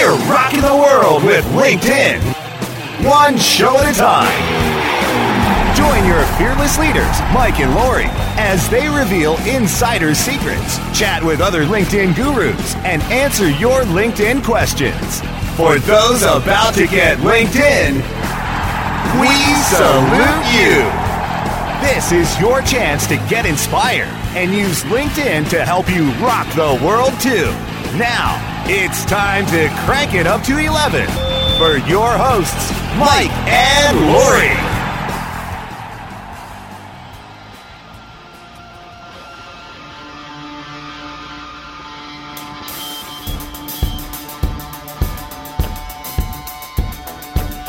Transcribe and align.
We're 0.00 0.16
rocking 0.32 0.62
the 0.62 0.74
world 0.74 1.24
with 1.24 1.44
LinkedIn. 1.52 2.22
One 3.06 3.36
show 3.36 3.76
at 3.76 3.94
a 3.94 3.98
time. 3.98 4.32
Join 5.76 6.06
your 6.06 6.24
fearless 6.38 6.78
leaders, 6.78 7.20
Mike 7.34 7.60
and 7.60 7.74
Lori, 7.74 8.06
as 8.40 8.66
they 8.70 8.88
reveal 8.88 9.36
insider 9.46 10.14
secrets, 10.14 10.78
chat 10.98 11.22
with 11.22 11.42
other 11.42 11.66
LinkedIn 11.66 12.16
gurus, 12.16 12.76
and 12.76 13.02
answer 13.12 13.50
your 13.50 13.82
LinkedIn 13.82 14.42
questions. 14.42 15.20
For 15.54 15.78
those 15.78 16.22
about 16.22 16.72
to 16.76 16.86
get 16.86 17.18
LinkedIn, 17.18 18.00
we 19.20 19.28
salute 19.68 20.46
you. 20.56 20.80
This 21.86 22.10
is 22.10 22.40
your 22.40 22.62
chance 22.62 23.06
to 23.08 23.16
get 23.28 23.44
inspired 23.44 24.08
and 24.34 24.50
use 24.54 24.82
LinkedIn 24.84 25.50
to 25.50 25.62
help 25.66 25.90
you 25.90 26.10
rock 26.24 26.48
the 26.54 26.82
world 26.82 27.12
too. 27.20 27.54
Now, 27.96 28.38
it's 28.66 29.04
time 29.04 29.44
to 29.46 29.68
crank 29.84 30.14
it 30.14 30.24
up 30.24 30.44
to 30.44 30.56
11 30.56 31.06
for 31.58 31.76
your 31.88 32.12
hosts, 32.16 32.70
Mike 32.96 33.32
and 33.48 33.98
Lori. 34.06 34.54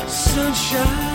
Sunshine 0.08 1.11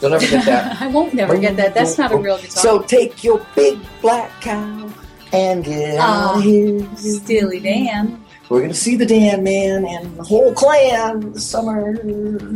You'll 0.00 0.10
never 0.10 0.26
get 0.26 0.44
that. 0.44 0.80
I 0.82 0.86
won't 0.88 1.14
never 1.14 1.36
get 1.38 1.56
that. 1.56 1.74
That's 1.74 1.98
not 1.98 2.12
a 2.12 2.16
real 2.16 2.36
guitar. 2.38 2.62
So 2.62 2.82
take 2.82 3.24
your 3.24 3.44
big 3.56 3.78
black 4.00 4.30
cow 4.40 4.88
and 5.32 5.64
get 5.64 5.96
out 5.98 6.34
Ah, 6.34 6.36
of 6.38 6.44
here. 6.44 6.86
Steely 6.96 7.60
Dan. 7.60 8.23
We're 8.50 8.60
gonna 8.60 8.74
see 8.74 8.96
the 8.96 9.06
Dan 9.06 9.42
Man 9.42 9.86
and 9.86 10.16
the 10.18 10.22
whole 10.22 10.52
clan 10.52 11.32
this 11.32 11.46
summer 11.46 11.98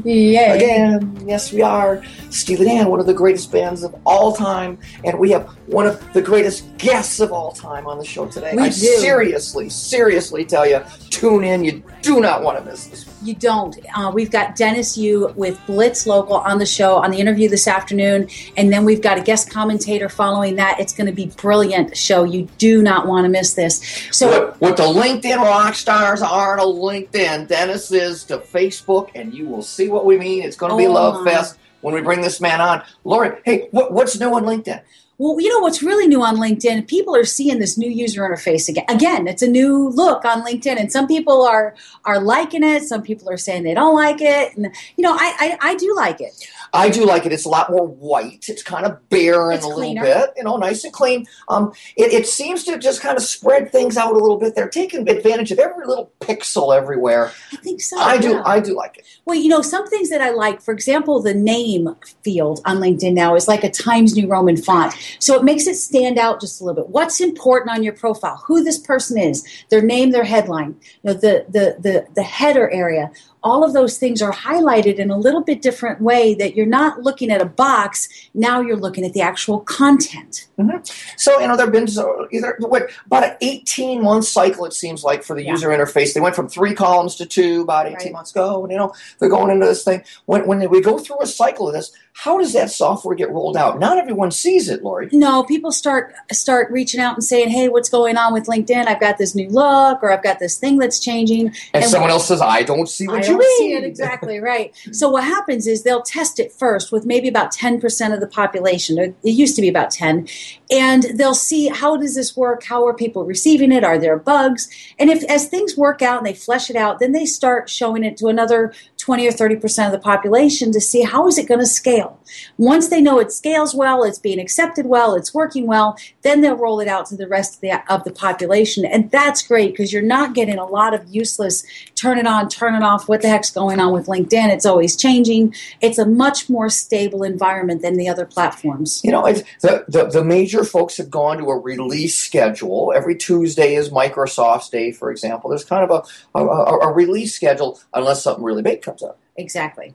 Yeah. 0.05 0.53
again. 0.53 1.25
Yes, 1.27 1.51
we 1.53 1.63
are. 1.63 2.03
Steely 2.31 2.67
Dan, 2.67 2.89
one 2.91 3.01
of 3.01 3.07
the 3.07 3.15
greatest 3.15 3.51
bands 3.51 3.83
of 3.83 3.95
all 4.05 4.33
time, 4.35 4.79
and 5.05 5.19
we 5.19 5.31
have 5.31 5.47
one 5.67 5.87
of 5.87 6.01
the 6.13 6.21
greatest 6.21 6.65
guests 6.77 7.21
of 7.21 7.33
all 7.33 7.53
time 7.53 7.87
on 7.87 7.97
the 7.99 8.05
show 8.05 8.27
today. 8.27 8.53
We 8.55 8.65
I 8.65 8.67
do. 8.69 8.73
seriously, 8.73 9.71
seriously 9.71 10.45
tell 10.45 10.69
you, 10.69 10.83
tune 11.09 11.43
in. 11.43 11.65
You 11.65 11.83
do 12.03 12.21
not 12.21 12.43
want 12.43 12.59
to 12.59 12.65
miss 12.71 12.87
this. 12.89 13.07
You 13.23 13.35
don't. 13.35 13.75
Uh, 13.97 14.11
we've 14.15 14.31
got 14.31 14.57
Dennis 14.57 14.97
Yu 14.99 15.33
with 15.37 15.59
Blitz 15.67 16.07
Local 16.07 16.37
on 16.37 16.59
the 16.59 16.67
show 16.67 16.97
on 16.97 17.11
the 17.11 17.19
interview 17.19 17.49
this 17.49 17.67
afternoon, 17.67 18.29
and 18.59 18.71
then 18.71 18.85
we've 18.85 19.01
got 19.03 19.17
a 19.19 19.23
guest 19.23 19.51
commentator 19.51 20.09
following 20.11 20.57
that. 20.57 20.79
It's 20.79 20.93
going 20.93 21.07
to 21.07 21.13
be 21.15 21.27
brilliant 21.41 21.97
show. 21.97 22.25
You 22.25 22.47
do 22.59 22.83
not 22.83 23.07
want 23.07 23.25
to 23.25 23.31
miss 23.31 23.55
this. 23.55 23.81
So 24.13 24.29
what, 24.29 24.61
what 24.61 24.77
the 24.77 24.83
LinkedIn 24.85 25.37
rock 25.39 25.75
stars 25.79 26.23
are 26.23 26.57
to 26.57 26.63
LinkedIn, 26.63 27.49
Dennis 27.49 27.91
is 27.93 28.25
to 28.25 28.39
Facebook, 28.39 29.11
and 29.15 29.33
you 29.33 29.47
will 29.47 29.63
see 29.63 29.89
what 29.89 30.05
we 30.05 30.19
mean. 30.19 30.43
It's 30.43 30.57
going 30.57 30.71
to 30.71 30.77
be 30.77 30.87
Oh, 30.87 30.93
love 30.93 31.25
fest 31.25 31.59
when 31.81 31.95
we 31.95 32.01
bring 32.03 32.21
this 32.21 32.41
man 32.41 32.61
on. 32.61 32.83
Lori, 33.05 33.39
hey, 33.45 33.69
what, 33.71 33.93
what's 33.93 34.19
new 34.19 34.35
on 34.35 34.45
LinkedIn? 34.45 34.81
Well, 35.19 35.41
you 35.41 35.49
know 35.49 35.59
what's 35.59 35.83
really 35.83 36.07
new 36.07 36.23
on 36.23 36.37
LinkedIn? 36.37 36.87
People 36.87 37.17
are 37.17 37.25
seeing 37.25 37.59
this 37.59 37.77
new 37.77 37.91
user 37.91 38.23
interface 38.23 38.69
again. 38.69 38.85
Again, 38.89 39.27
it's 39.27 39.43
a 39.43 39.49
new 39.49 39.89
look 39.89 40.25
on 40.25 40.45
LinkedIn, 40.45 40.79
and 40.79 40.93
some 40.93 41.09
people 41.09 41.43
are 41.43 41.75
are 42.05 42.21
liking 42.21 42.63
it. 42.63 42.85
Some 42.85 43.03
people 43.03 43.29
are 43.29 43.37
saying 43.37 43.65
they 43.65 43.75
don't 43.75 43.97
like 43.97 44.21
it, 44.21 44.57
and 44.57 44.73
you 44.97 45.03
know, 45.03 45.13
I 45.13 45.57
I, 45.61 45.71
I 45.71 45.75
do 45.75 45.93
like 45.97 46.21
it. 46.21 46.49
I 46.73 46.89
do 46.89 47.05
like 47.05 47.27
it. 47.27 47.33
It's 47.33 47.47
a 47.47 47.49
lot 47.49 47.71
more 47.71 47.87
white. 47.87 48.45
It's 48.49 48.63
kind 48.63 48.87
of 48.87 49.09
bare 49.09 49.51
and 49.51 49.61
a 49.61 49.63
cleaner. 49.63 50.03
little 50.03 50.27
bit, 50.27 50.35
you 50.37 50.45
know, 50.45 50.57
nice 50.57 50.85
and 50.85 50.93
clean. 50.93 51.27
Um, 51.49 51.73
it, 51.97 52.13
it 52.13 52.27
seems 52.27 52.65
to 52.65 52.79
just 52.79 53.01
kind 53.01 53.17
of 53.17 53.23
spread 53.23 53.73
things 53.73 53.97
out 53.97 54.13
a 54.13 54.19
little 54.19 54.39
bit. 54.39 54.55
They're 54.55 54.69
taking 54.69 55.09
advantage 55.09 55.51
of 55.51 55.59
every 55.59 55.87
little 55.87 56.13
pixel 56.21 56.77
everywhere. 56.77 57.33
I 57.53 57.57
think 57.57 57.81
so. 57.81 57.99
I 57.99 58.19
do. 58.19 58.41
I 58.45 58.61
do 58.61 58.77
like 58.77 58.99
it. 58.99 59.07
Well, 59.25 59.37
you 59.37 59.49
know, 59.49 59.63
some 59.63 59.87
things 59.89 60.11
that 60.11 60.21
I 60.21 60.31
like, 60.31 60.61
for 60.61 60.73
example, 60.73 61.21
the 61.21 61.35
name 61.35 61.97
field 62.23 62.61
on 62.65 62.79
LinkedIn 62.79 63.15
now 63.15 63.35
is 63.35 63.49
like 63.49 63.65
a 63.65 63.71
Times 63.71 64.15
New 64.15 64.29
Roman 64.29 64.57
font. 64.57 64.95
So 65.19 65.35
it 65.37 65.45
makes 65.45 65.67
it 65.67 65.77
stand 65.77 66.19
out 66.19 66.41
just 66.41 66.61
a 66.61 66.65
little 66.65 66.83
bit. 66.83 66.91
What's 66.91 67.21
important 67.21 67.71
on 67.71 67.83
your 67.83 67.93
profile? 67.93 68.43
Who 68.47 68.63
this 68.63 68.79
person 68.79 69.19
is, 69.19 69.47
their 69.71 69.83
name, 69.83 70.11
their 70.11 70.25
headline, 70.25 70.77
you 71.03 71.05
know, 71.05 71.15
the 71.15 71.47
the 71.49 71.77
the, 71.81 72.07
the 72.15 72.23
header 72.23 72.71
area. 72.71 73.11
All 73.43 73.65
of 73.65 73.73
those 73.73 73.99
things 73.99 74.21
are 74.21 74.33
highlighted 74.33 74.97
in 74.97 75.11
a 75.11 75.17
little 75.17 75.43
bit 75.43 75.63
different 75.63 76.01
way 76.01 76.35
that 76.35 76.57
you're 76.57 76.67
not 76.67 77.03
looking 77.03 77.31
at 77.31 77.41
a 77.41 77.45
box. 77.45 78.09
Now 78.35 78.61
you're 78.61 78.77
looking 78.77 79.05
at 79.05 79.13
the 79.13 79.21
actual 79.21 79.61
content. 79.61 80.47
Mm-hmm. 80.59 80.79
So 81.17 81.39
you 81.41 81.47
know, 81.47 81.57
there've 81.57 81.71
been 81.71 81.87
so, 81.87 82.27
either 82.33 82.57
what 82.59 82.91
about 83.07 83.25
an 83.25 83.37
eighteen 83.41 84.03
month 84.03 84.25
cycle. 84.25 84.65
It 84.65 84.73
seems 84.73 85.05
like 85.05 85.23
for 85.23 85.37
the 85.37 85.45
Yeah. 85.45 85.53
user 85.53 85.69
interface, 85.69 86.15
they 86.15 86.21
went 86.21 86.35
from 86.35 86.49
three 86.49 86.75
columns 86.75 87.15
to 87.17 87.27
two 87.27 87.63
about 87.63 87.87
eighteen 87.87 88.09
Right. 88.09 88.13
months 88.13 88.33
ago. 88.33 88.63
And 88.65 88.73
you 88.73 88.79
know, 88.79 88.93
they're 89.19 89.29
going 89.29 89.51
into 89.51 89.67
this 89.67 89.85
thing. 89.85 90.03
When 90.27 90.47
when 90.47 90.69
we 90.69 90.81
go 90.81 90.99
through 90.99 91.21
a 91.21 91.27
cycle 91.27 91.69
of 91.69 91.75
this, 91.75 91.93
how 92.15 92.39
does 92.39 92.53
that 92.55 92.71
software 92.71 93.15
get 93.15 93.31
rolled 93.31 93.57
out? 93.57 93.79
Not 93.79 93.99
everyone 93.99 94.33
sees 94.33 94.69
it, 94.69 94.83
Lori. 94.83 95.09
No, 95.13 95.45
people 95.45 95.71
start 95.71 96.13
start 96.33 96.71
reaching 96.73 97.01
out 97.01 97.15
and 97.15 97.23
saying, 97.23 97.51
"Hey, 97.51 97.69
what's 97.69 97.89
going 97.89 98.17
on 98.17 98.33
with 98.33 98.47
LinkedIn? 98.47 98.89
I've 98.89 99.01
got 99.01 99.19
this 99.19 99.37
new 99.37 99.49
look, 99.49 100.03
or 100.03 100.11
I've 100.11 100.25
got 100.25 100.41
this 100.41 100.57
thing 100.57 100.79
that's 100.79 100.99
changing." 100.99 101.47
And, 101.73 101.83
And 101.83 101.85
someone 101.85 102.11
else 102.11 102.27
says, 102.27 102.41
"I 102.41 102.63
don't 102.65 102.89
see 102.89 103.07
what 103.07 103.28
Don't 103.29 103.59
see 103.59 103.75
it 103.75 103.85
exactly 103.85 104.39
right. 104.39 104.75
So 104.93 105.09
what 105.09 105.25
happens 105.25 105.67
is 105.67 105.83
they'll 105.83 106.03
test 106.03 106.39
it 106.39 106.53
first 106.53 106.93
with 106.93 107.07
maybe 107.07 107.29
about 107.29 107.53
ten 107.53 107.81
percent 107.81 108.15
of 108.15 108.21
the 108.21 108.27
population. 108.27 108.99
It 108.99 109.15
it 109.23 109.31
used 109.31 109.57
to 109.57 109.63
be 109.63 109.69
about 109.69 109.91
ten, 109.91 110.29
and 110.71 111.05
they'll 111.15 111.35
see 111.35 111.69
how 111.69 111.97
does 111.97 112.15
this 112.15 112.37
work? 112.37 112.65
How 112.65 112.87
are 112.87 112.95
people 112.95 113.25
receiving 113.25 113.73
it? 113.73 113.85
Are 113.85 113.99
there 113.99 114.19
bugs? 114.19 114.69
And 114.99 115.11
if 115.11 115.23
as 115.25 115.49
things 115.49 115.77
work 115.77 116.03
out 116.03 116.19
and 116.19 116.27
they 116.27 116.35
flesh 116.35 116.71
it 116.71 116.77
out, 116.77 116.99
then 116.99 117.13
they 117.13 117.27
start 117.27 117.69
showing 117.69 118.05
it 118.05 118.17
to 118.19 118.29
another 118.29 118.73
twenty 119.09 119.27
or 119.27 119.33
thirty 119.33 119.57
percent 119.57 119.87
of 119.87 119.99
the 119.99 120.05
population 120.05 120.71
to 120.71 120.83
see 120.83 121.01
how 121.03 121.27
is 121.27 121.39
it 121.39 121.49
going 121.49 121.61
to 121.61 121.67
scale. 121.67 122.21
Once 122.59 122.89
they 122.89 123.01
know 123.01 123.19
it 123.19 123.33
scales 123.33 123.75
well, 123.75 124.05
it's 124.05 124.19
being 124.19 124.39
accepted 124.39 124.85
well, 124.85 125.15
it's 125.15 125.33
working 125.33 125.67
well, 125.67 125.97
then 126.21 126.43
they'll 126.43 126.55
roll 126.55 126.79
it 126.79 126.89
out 126.89 127.07
to 127.07 127.17
the 127.17 127.27
rest 127.27 127.55
of 127.55 127.61
the 127.63 127.73
of 127.91 128.05
the 128.05 128.13
population, 128.13 128.85
and 128.85 129.11
that's 129.11 129.41
great 129.41 129.73
because 129.73 129.95
you're 129.95 130.03
not 130.03 130.35
getting 130.35 130.59
a 130.59 130.67
lot 130.67 130.93
of 130.93 131.01
useless 131.09 131.65
turn 131.95 132.19
it 132.19 132.27
on, 132.27 132.51
turn 132.51 132.75
it 132.75 132.83
off. 132.83 133.09
What 133.09 133.23
the 133.23 133.29
heck's 133.29 133.51
going 133.51 133.81
on 133.81 133.95
with 133.95 134.09
LinkedIn? 134.09 134.53
It's 134.53 134.67
always 134.67 134.95
changing. 134.95 135.55
It's 135.81 135.97
a 135.97 136.05
much 136.05 136.51
more 136.51 136.69
stable 136.69 137.23
environment 137.23 137.81
than 137.81 137.97
the 137.97 138.11
other 138.11 138.27
platforms. 138.27 139.01
You 139.03 139.13
know, 139.13 139.23
the, 139.63 139.87
the 139.89 140.05
the 140.05 140.23
major 140.23 140.65
folks 140.65 140.99
have 140.99 141.09
gone 141.09 141.39
to 141.39 141.45
a 141.45 141.59
release 141.59 142.19
schedule. 142.19 142.93
Every 142.95 143.17
Tuesday 143.17 143.75
is 143.75 143.89
Microsoft's 143.89 144.69
day, 144.69 144.93
for 144.93 145.11
example. 145.11 145.49
There's 145.49 145.65
kind 145.65 145.91
of 145.91 146.05
a, 146.35 146.39
a, 146.39 146.79
a 146.89 146.93
release 146.93 147.35
schedule 147.35 147.81
unless 147.95 148.23
something 148.23 148.45
really 148.45 148.63
big 148.63 148.83
comes 148.83 148.98
up. 149.03 149.19
Exactly. 149.37 149.95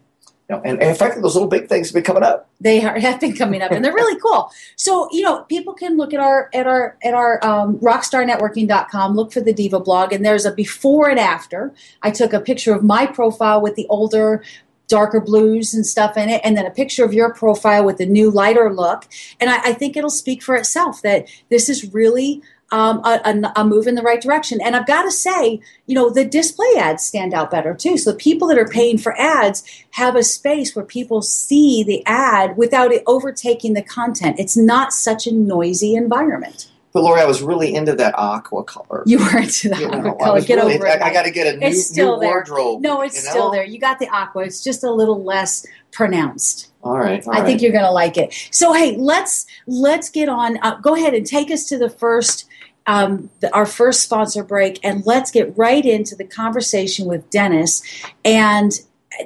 You 0.50 0.58
know, 0.58 0.62
and, 0.64 0.82
and 0.82 0.90
in 0.90 0.96
fact, 0.96 1.22
those 1.22 1.36
little 1.36 1.48
big 1.48 1.70
things 1.70 1.88
have 1.88 1.94
been 1.94 2.04
coming 2.04 2.24
up. 2.24 2.50
They 2.60 2.84
are, 2.84 3.00
have 3.00 3.20
been 3.20 3.36
coming 3.36 3.62
up, 3.62 3.72
and 3.72 3.84
they're 3.84 3.94
really 3.94 4.20
cool. 4.20 4.52
So 4.76 5.08
you 5.12 5.22
know, 5.22 5.44
people 5.44 5.74
can 5.74 5.96
look 5.96 6.14
at 6.14 6.20
our 6.20 6.50
at 6.54 6.68
our 6.68 6.98
at 7.04 7.14
our 7.14 7.44
um, 7.46 7.78
rockstarnetworking.com. 7.80 9.16
Look 9.16 9.32
for 9.32 9.42
the 9.42 9.54
Diva 9.54 9.80
blog, 9.80 10.12
and 10.12 10.26
there's 10.26 10.46
a 10.46 10.52
before 10.52 11.10
and 11.10 11.20
after. 11.20 11.74
I 12.02 12.12
took 12.12 12.34
a 12.34 12.42
picture 12.42 12.74
of 12.74 12.84
my 12.84 13.06
profile 13.06 13.62
with 13.62 13.76
the 13.76 13.88
older. 13.90 14.44
Darker 14.90 15.22
blues 15.22 15.74
and 15.74 15.88
stuff 15.88 16.18
in 16.18 16.28
it, 16.28 16.42
and 16.44 16.58
then 16.58 16.66
a 16.66 16.70
picture 16.70 17.06
of 17.06 17.14
your 17.14 17.34
profile 17.34 17.86
with 17.86 17.98
the 17.98 18.06
new 18.06 18.30
lighter 18.30 18.72
look. 18.72 19.08
And 19.40 19.50
I, 19.50 19.70
I 19.70 19.74
think 19.74 19.96
it'll 19.96 20.10
speak 20.10 20.44
for 20.44 20.56
itself 20.56 21.02
that 21.02 21.26
this 21.50 21.70
is 21.70 21.94
really 21.94 22.44
um, 22.74 23.02
a, 23.06 23.52
a, 23.56 23.64
move 23.64 23.86
in 23.86 23.94
the 23.94 24.02
right 24.02 24.20
direction. 24.20 24.60
And 24.60 24.76
I've 24.76 24.88
got 24.88 25.04
to 25.04 25.12
say, 25.12 25.62
you 25.86 25.94
know, 25.94 26.10
the 26.10 26.26
display 26.26 26.74
ads 26.76 27.06
stand 27.06 27.32
out 27.32 27.52
better 27.52 27.76
too. 27.76 28.00
So 28.00 28.12
the 28.12 28.18
people 28.18 28.48
that 28.48 28.58
are 28.58 28.68
paying 28.68 28.98
for 28.98 29.16
ads 29.16 29.64
have 29.92 30.16
a 30.16 30.24
space 30.24 30.76
where 30.76 30.84
people 30.84 31.22
see 31.22 31.84
the 31.84 32.04
ad 32.08 32.58
without 32.58 32.92
it 32.92 33.04
overtaking 33.06 33.74
the 33.74 33.84
content. 33.84 34.40
It's 34.40 34.58
not 34.58 34.92
such 34.92 35.28
a 35.28 35.32
noisy 35.32 35.94
environment. 35.94 36.72
But 36.94 37.04
Lori, 37.04 37.22
I 37.22 37.26
was 37.26 37.44
really 37.44 37.76
into 37.76 37.94
that 37.96 38.18
aqua 38.18 38.64
color. 38.64 39.04
You 39.06 39.20
were 39.20 39.38
into 39.38 39.70
the 39.70 39.78
You 39.78 39.90
aqua 39.90 40.16
color. 40.16 40.42
Get 40.42 40.56
really- 40.56 40.76
over 40.76 40.88
it. 40.88 41.00
I, 41.00 41.10
I 41.10 41.14
got 41.14 41.26
to 41.26 41.32
get 41.32 41.54
a 41.54 41.58
new, 41.58 41.68
it's 41.68 41.86
still 41.86 42.16
new 42.16 42.22
there. 42.22 42.30
wardrobe. 42.30 42.82
No, 42.82 43.02
it's 43.02 43.18
you 43.18 43.24
know? 43.26 43.30
still 43.30 43.52
there. 43.52 43.64
You 43.64 43.80
got 43.80 44.00
the 44.00 44.08
aqua. 44.08 44.46
It's 44.46 44.64
just 44.64 44.84
a 44.84 44.92
little 44.92 45.24
less 45.24 45.66
pronounced. 45.92 46.72
All 46.84 46.98
right. 46.98 47.26
all 47.26 47.34
I 47.34 47.38
right. 47.38 47.46
think 47.46 47.62
you're 47.62 47.72
going 47.72 47.86
to 47.86 47.92
like 47.92 48.18
it. 48.18 48.34
So 48.52 48.74
hey, 48.74 48.96
let's 48.98 49.46
let's 49.68 50.10
get 50.10 50.28
on. 50.28 50.58
Uh, 50.62 50.80
go 50.82 50.96
ahead 50.96 51.14
and 51.14 51.26
take 51.26 51.52
us 51.52 51.66
to 51.68 51.78
the 51.78 51.90
first. 51.90 52.48
Um, 52.86 53.30
the, 53.40 53.54
our 53.56 53.66
first 53.66 54.02
sponsor 54.02 54.44
break, 54.44 54.80
and 54.84 55.06
let's 55.06 55.32
get 55.32 55.58
right 55.58 55.86
into 55.86 56.16
the 56.16 56.26
conversation 56.26 57.06
with 57.06 57.30
Dennis. 57.30 57.82
And 58.26 58.74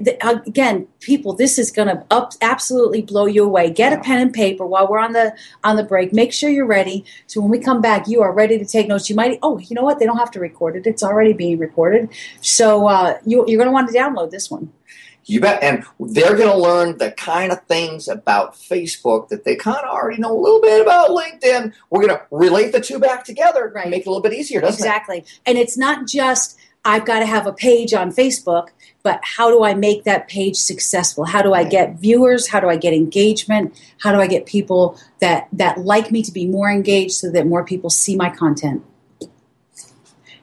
th- 0.03 0.19
again, 0.21 0.87
people, 0.99 1.33
this 1.33 1.57
is 1.57 1.71
going 1.71 1.87
to 1.87 2.05
up 2.11 2.33
absolutely 2.41 3.01
blow 3.01 3.25
you 3.25 3.43
away. 3.43 3.69
Get 3.69 3.93
a 3.93 3.99
pen 3.99 4.21
and 4.21 4.33
paper 4.33 4.65
while 4.65 4.87
we're 4.87 4.99
on 4.99 5.13
the 5.13 5.35
on 5.63 5.75
the 5.75 5.83
break. 5.83 6.13
Make 6.13 6.33
sure 6.33 6.49
you're 6.49 6.65
ready. 6.67 7.05
So 7.27 7.41
when 7.41 7.49
we 7.49 7.59
come 7.59 7.81
back, 7.81 8.07
you 8.07 8.21
are 8.21 8.33
ready 8.33 8.57
to 8.59 8.65
take 8.65 8.87
notes. 8.87 9.09
You 9.09 9.15
might. 9.15 9.39
Oh, 9.41 9.57
you 9.57 9.75
know 9.75 9.83
what? 9.83 9.99
They 9.99 10.05
don't 10.05 10.17
have 10.17 10.31
to 10.31 10.39
record 10.39 10.75
it. 10.75 10.85
It's 10.85 11.03
already 11.03 11.33
being 11.33 11.57
recorded. 11.59 12.09
So 12.41 12.87
uh, 12.87 13.17
you, 13.25 13.45
you're 13.47 13.57
going 13.57 13.69
to 13.69 13.73
want 13.73 13.89
to 13.89 13.97
download 13.97 14.31
this 14.31 14.51
one. 14.51 14.71
You 15.27 15.41
bet. 15.41 15.61
And 15.61 15.85
they're 15.99 16.35
going 16.35 16.49
to 16.49 16.57
learn 16.57 16.97
the 16.97 17.11
kind 17.11 17.51
of 17.51 17.61
things 17.65 18.07
about 18.07 18.55
Facebook 18.55 19.27
that 19.29 19.43
they 19.43 19.55
kind 19.55 19.77
of 19.77 19.89
already 19.89 20.21
know 20.21 20.31
a 20.31 20.39
little 20.39 20.61
bit 20.61 20.81
about 20.81 21.09
LinkedIn. 21.09 21.73
We're 21.89 22.07
going 22.07 22.17
to 22.17 22.25
relate 22.31 22.71
the 22.71 22.79
two 22.79 22.97
back 22.97 23.23
together 23.25 23.71
Right. 23.75 23.89
make 23.89 24.01
it 24.01 24.07
a 24.07 24.09
little 24.09 24.23
bit 24.23 24.33
easier, 24.33 24.61
doesn't 24.61 24.79
exactly. 24.79 25.25
And 25.45 25.57
it's 25.57 25.77
not 25.77 26.07
just 26.07 26.57
I've 26.85 27.05
got 27.05 27.19
to 27.19 27.25
have 27.25 27.45
a 27.45 27.51
page 27.51 27.93
on 27.93 28.13
Facebook, 28.13 28.69
but 29.03 29.19
how 29.21 29.49
do 29.49 29.65
I 29.65 29.73
make 29.73 30.05
that 30.05 30.29
page 30.29 30.55
successful? 30.55 31.25
How 31.25 31.41
do 31.41 31.53
I 31.53 31.65
get 31.65 31.95
viewers? 31.95 32.47
How 32.47 32.61
do 32.61 32.69
I 32.69 32.77
get 32.77 32.93
engagement? 32.93 33.77
How 33.99 34.13
do 34.13 34.21
I 34.21 34.27
get 34.27 34.45
people 34.45 34.97
that 35.19 35.49
that 35.51 35.79
like 35.79 36.11
me 36.11 36.23
to 36.23 36.31
be 36.31 36.45
more 36.47 36.71
engaged 36.71 37.11
so 37.15 37.29
that 37.31 37.45
more 37.45 37.65
people 37.65 37.89
see 37.89 38.15
my 38.15 38.29
content? 38.29 38.85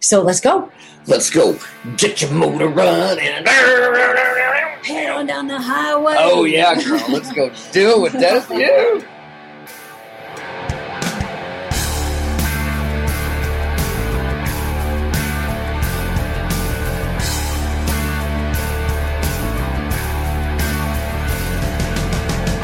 So 0.01 0.21
let's 0.21 0.41
go. 0.41 0.71
Let's 1.07 1.31
go. 1.31 1.59
Get 1.97 2.21
your 2.21 2.31
motor 2.31 2.69
running. 2.69 3.45
Head 4.85 5.11
on 5.11 5.27
down 5.27 5.47
the 5.49 5.59
highway. 5.59 6.15
Oh, 6.19 6.45
yeah, 6.45 6.75
girl. 6.75 7.03
Let's 7.09 7.33
go 7.33 7.51
do 7.73 7.93
it 7.93 8.01
with 8.03 8.13
Dennis. 8.13 8.49
You. 8.51 9.03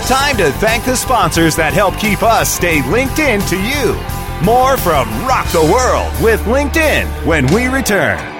Time 0.07 0.37
to 0.37 0.51
thank 0.59 0.85
the 0.85 0.97
sponsors 0.97 1.57
that 1.57 1.73
help 1.73 1.97
keep 1.99 2.23
us 2.23 2.53
stay 2.53 2.83
linked 2.91 3.19
in 3.19 3.41
to 3.43 3.57
you. 3.57 3.95
More 4.45 4.77
from 4.77 5.09
Rock 5.25 5.47
the 5.53 5.63
World 5.63 6.13
with 6.23 6.41
LinkedIn 6.43 7.07
when 7.25 7.47
we 7.55 7.69
return. 7.69 8.40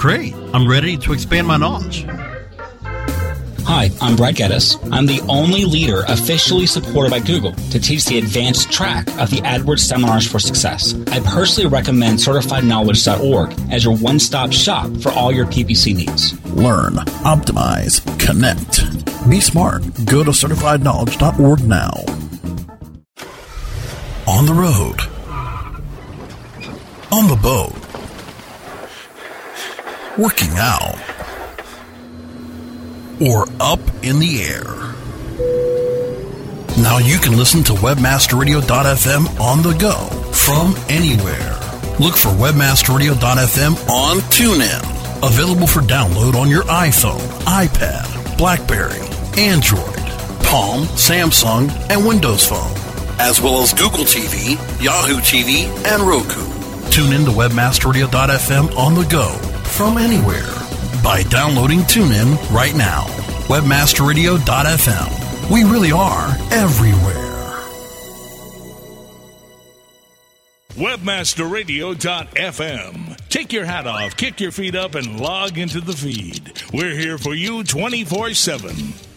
Great. 0.00 0.32
I'm 0.54 0.66
ready 0.66 0.96
to 0.96 1.12
expand 1.12 1.46
my 1.46 1.58
knowledge. 1.58 2.06
Hi, 3.66 3.90
I'm 4.00 4.16
Brad 4.16 4.34
Geddes. 4.34 4.78
I'm 4.90 5.04
the 5.04 5.20
only 5.28 5.66
leader 5.66 6.04
officially 6.08 6.64
supported 6.64 7.10
by 7.10 7.20
Google 7.20 7.52
to 7.52 7.78
teach 7.78 8.06
the 8.06 8.16
advanced 8.16 8.72
track 8.72 9.06
of 9.20 9.28
the 9.28 9.42
AdWords 9.42 9.80
Seminars 9.80 10.26
for 10.26 10.38
Success. 10.38 10.94
I 11.08 11.20
personally 11.20 11.68
recommend 11.68 12.18
CertifiedKnowledge.org 12.18 13.52
as 13.70 13.84
your 13.84 13.94
one 13.94 14.18
stop 14.18 14.52
shop 14.52 14.90
for 15.02 15.12
all 15.12 15.32
your 15.32 15.44
PPC 15.44 15.94
needs. 15.94 16.32
Learn, 16.46 16.94
optimize, 17.22 18.00
connect. 18.18 18.80
Be 19.28 19.38
smart. 19.38 19.82
Go 20.06 20.24
to 20.24 20.30
certifiedknowledge.org 20.30 21.60
now. 21.64 21.92
On 24.26 24.46
the 24.46 24.54
road. 24.54 24.98
On 27.12 27.28
the 27.28 27.36
boat. 27.42 27.79
Working 30.18 30.50
out. 30.56 30.98
Or 33.20 33.46
up 33.60 33.80
in 34.02 34.18
the 34.18 34.42
air. 34.42 34.64
Now 36.82 36.98
you 36.98 37.18
can 37.18 37.36
listen 37.36 37.62
to 37.64 37.74
webmasterradio.fm 37.74 39.40
on 39.40 39.62
the 39.62 39.72
go 39.78 39.94
from 40.32 40.74
anywhere. 40.88 41.56
Look 42.00 42.16
for 42.16 42.30
webmasterradio.fm 42.30 43.88
on 43.88 44.16
TuneIn. 44.16 45.26
Available 45.26 45.66
for 45.66 45.80
download 45.80 46.34
on 46.34 46.48
your 46.48 46.64
iPhone, 46.64 47.20
iPad, 47.44 48.36
Blackberry, 48.36 49.00
Android, 49.38 49.94
Palm, 50.44 50.84
Samsung, 50.96 51.70
and 51.88 52.06
Windows 52.06 52.46
Phone, 52.46 52.72
as 53.20 53.40
well 53.40 53.62
as 53.62 53.72
Google 53.74 54.04
TV, 54.04 54.56
Yahoo 54.82 55.20
TV, 55.20 55.66
and 55.86 56.02
Roku. 56.02 56.90
Tune 56.90 57.12
in 57.12 57.24
to 57.26 57.30
webmasterradio.fm 57.30 58.76
on 58.76 58.94
the 58.94 59.04
go 59.04 59.49
from 59.70 59.98
anywhere 59.98 60.46
by 61.02 61.22
downloading 61.30 61.80
TuneIn 61.80 62.36
right 62.50 62.74
now. 62.74 63.04
Webmasterradio.fm. 63.48 65.50
We 65.50 65.64
really 65.64 65.92
are 65.92 66.28
everywhere. 66.52 67.16
Webmasterradio.fm. 70.74 73.28
Take 73.28 73.52
your 73.52 73.64
hat 73.64 73.86
off, 73.86 74.16
kick 74.16 74.40
your 74.40 74.52
feet 74.52 74.74
up, 74.74 74.94
and 74.94 75.20
log 75.20 75.58
into 75.58 75.80
the 75.80 75.92
feed. 75.92 76.62
We're 76.72 76.94
here 76.94 77.18
for 77.18 77.34
you 77.34 77.64
24 77.64 78.34
7. 78.34 79.09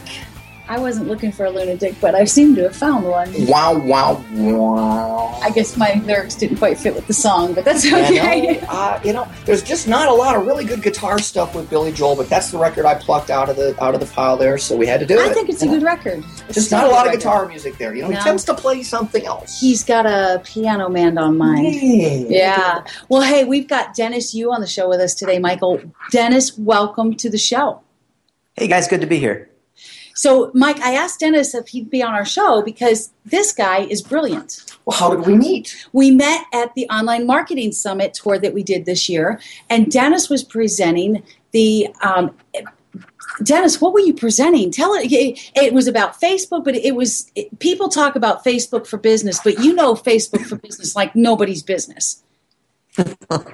I 0.71 0.77
wasn't 0.77 1.07
looking 1.07 1.31
for 1.31 1.45
a 1.45 1.49
lunatic, 1.49 1.95
but 1.99 2.13
I 2.13 2.25
seem 2.25 2.53
to 2.53 2.61
have 2.61 2.75
found 2.75 3.03
one. 3.03 3.33
Wow, 3.47 3.79
wow, 3.79 4.23
wow. 4.33 5.39
I 5.41 5.49
guess 5.49 5.75
my 5.75 5.99
lyrics 6.05 6.35
didn't 6.35 6.57
quite 6.57 6.77
fit 6.77 6.93
with 6.93 7.07
the 7.07 7.13
song, 7.13 7.55
but 7.55 7.65
that's 7.65 7.83
You 7.83 7.91
know, 7.93 8.03
okay. 8.03 8.59
uh, 8.69 8.99
you 9.03 9.11
know, 9.11 9.27
there's 9.45 9.63
just 9.63 9.87
not 9.87 10.07
a 10.09 10.13
lot 10.13 10.35
of 10.35 10.45
really 10.45 10.65
good 10.65 10.83
guitar 10.83 11.17
stuff 11.17 11.55
with 11.55 11.71
Billy 11.71 11.91
Joel, 11.91 12.15
but 12.15 12.29
that's 12.29 12.51
the 12.51 12.59
record 12.59 12.85
I 12.85 12.93
plucked 12.93 13.31
out 13.31 13.49
of 13.49 13.55
the 13.55 13.75
out 13.83 13.95
of 13.95 13.99
the 13.99 14.05
pile 14.05 14.37
there, 14.37 14.59
so 14.59 14.77
we 14.77 14.85
had 14.85 14.99
to 14.99 15.07
do 15.07 15.15
it. 15.17 15.21
I 15.27 15.33
think 15.33 15.49
it's 15.49 15.63
a 15.63 15.65
know. 15.65 15.71
good 15.73 15.81
record. 15.83 16.23
It's 16.47 16.53
Just 16.53 16.71
not 16.71 16.83
a 16.85 16.89
lot 16.89 17.07
of 17.07 17.13
guitar 17.13 17.37
record. 17.39 17.49
music 17.49 17.77
there. 17.79 17.95
You 17.95 18.03
know, 18.03 18.09
No. 18.09 18.17
he 18.17 18.23
tends 18.23 18.43
to 18.45 18.53
play 18.53 18.83
something 18.83 19.25
else. 19.25 19.59
He's 19.59 19.83
got 19.83 20.05
a 20.05 20.39
piano 20.45 20.87
man 20.87 21.17
on 21.17 21.35
mind. 21.35 21.65
Hey. 21.65 22.27
Yeah. 22.29 22.83
Well, 23.07 23.23
hey, 23.23 23.43
we've 23.43 23.67
got 23.67 23.95
Dennis 23.95 24.35
Yu 24.35 24.51
on 24.51 24.61
the 24.61 24.67
show 24.67 24.87
with 24.87 24.99
us 24.99 25.15
today, 25.15 25.39
Michael. 25.39 25.81
Dennis, 26.11 26.55
welcome 26.59 27.15
to 27.15 27.27
the 27.27 27.39
show. 27.39 27.81
Hey 28.55 28.67
guys, 28.67 28.87
good 28.87 29.01
to 29.01 29.07
be 29.07 29.17
here. 29.17 29.49
So, 30.19 30.51
Mike, 30.53 30.81
I 30.81 30.95
asked 30.95 31.21
Dennis 31.21 31.55
if 31.55 31.69
he'd 31.69 31.89
be 31.89 32.03
on 32.03 32.13
our 32.13 32.25
show 32.25 32.61
because 32.61 33.09
this 33.23 33.53
guy 33.53 33.83
is 33.83 34.01
brilliant. 34.01 34.65
Well, 34.83 34.97
how 34.97 35.15
did 35.15 35.25
we 35.25 35.33
meet? 35.33 35.87
We 35.93 36.11
met 36.11 36.45
at 36.53 36.75
the 36.75 36.89
Online 36.89 37.25
Marketing 37.25 37.71
Summit 37.71 38.15
tour 38.15 38.37
that 38.37 38.53
we 38.53 38.61
did 38.61 38.83
this 38.83 39.07
year, 39.07 39.39
and 39.69 39.89
Dennis 39.89 40.29
was 40.29 40.43
presenting 40.43 41.23
the. 41.51 41.87
Um, 42.01 42.35
Dennis, 43.43 43.79
what 43.79 43.93
were 43.93 44.01
you 44.01 44.13
presenting? 44.13 44.71
Tell 44.71 44.93
it. 44.93 45.07
It, 45.09 45.73
was 45.73 45.87
about 45.87 46.19
Facebook, 46.19 46.65
but 46.65 46.75
it 46.75 46.95
was 46.97 47.31
it, 47.35 47.57
people 47.59 47.87
talk 47.87 48.17
about 48.17 48.43
Facebook 48.43 48.85
for 48.85 48.97
business, 48.97 49.39
but 49.41 49.59
you 49.59 49.73
know 49.73 49.93
Facebook 49.93 50.45
for 50.45 50.57
business 50.57 50.97
like 50.97 51.15
nobody's 51.15 51.63
business. 51.63 52.21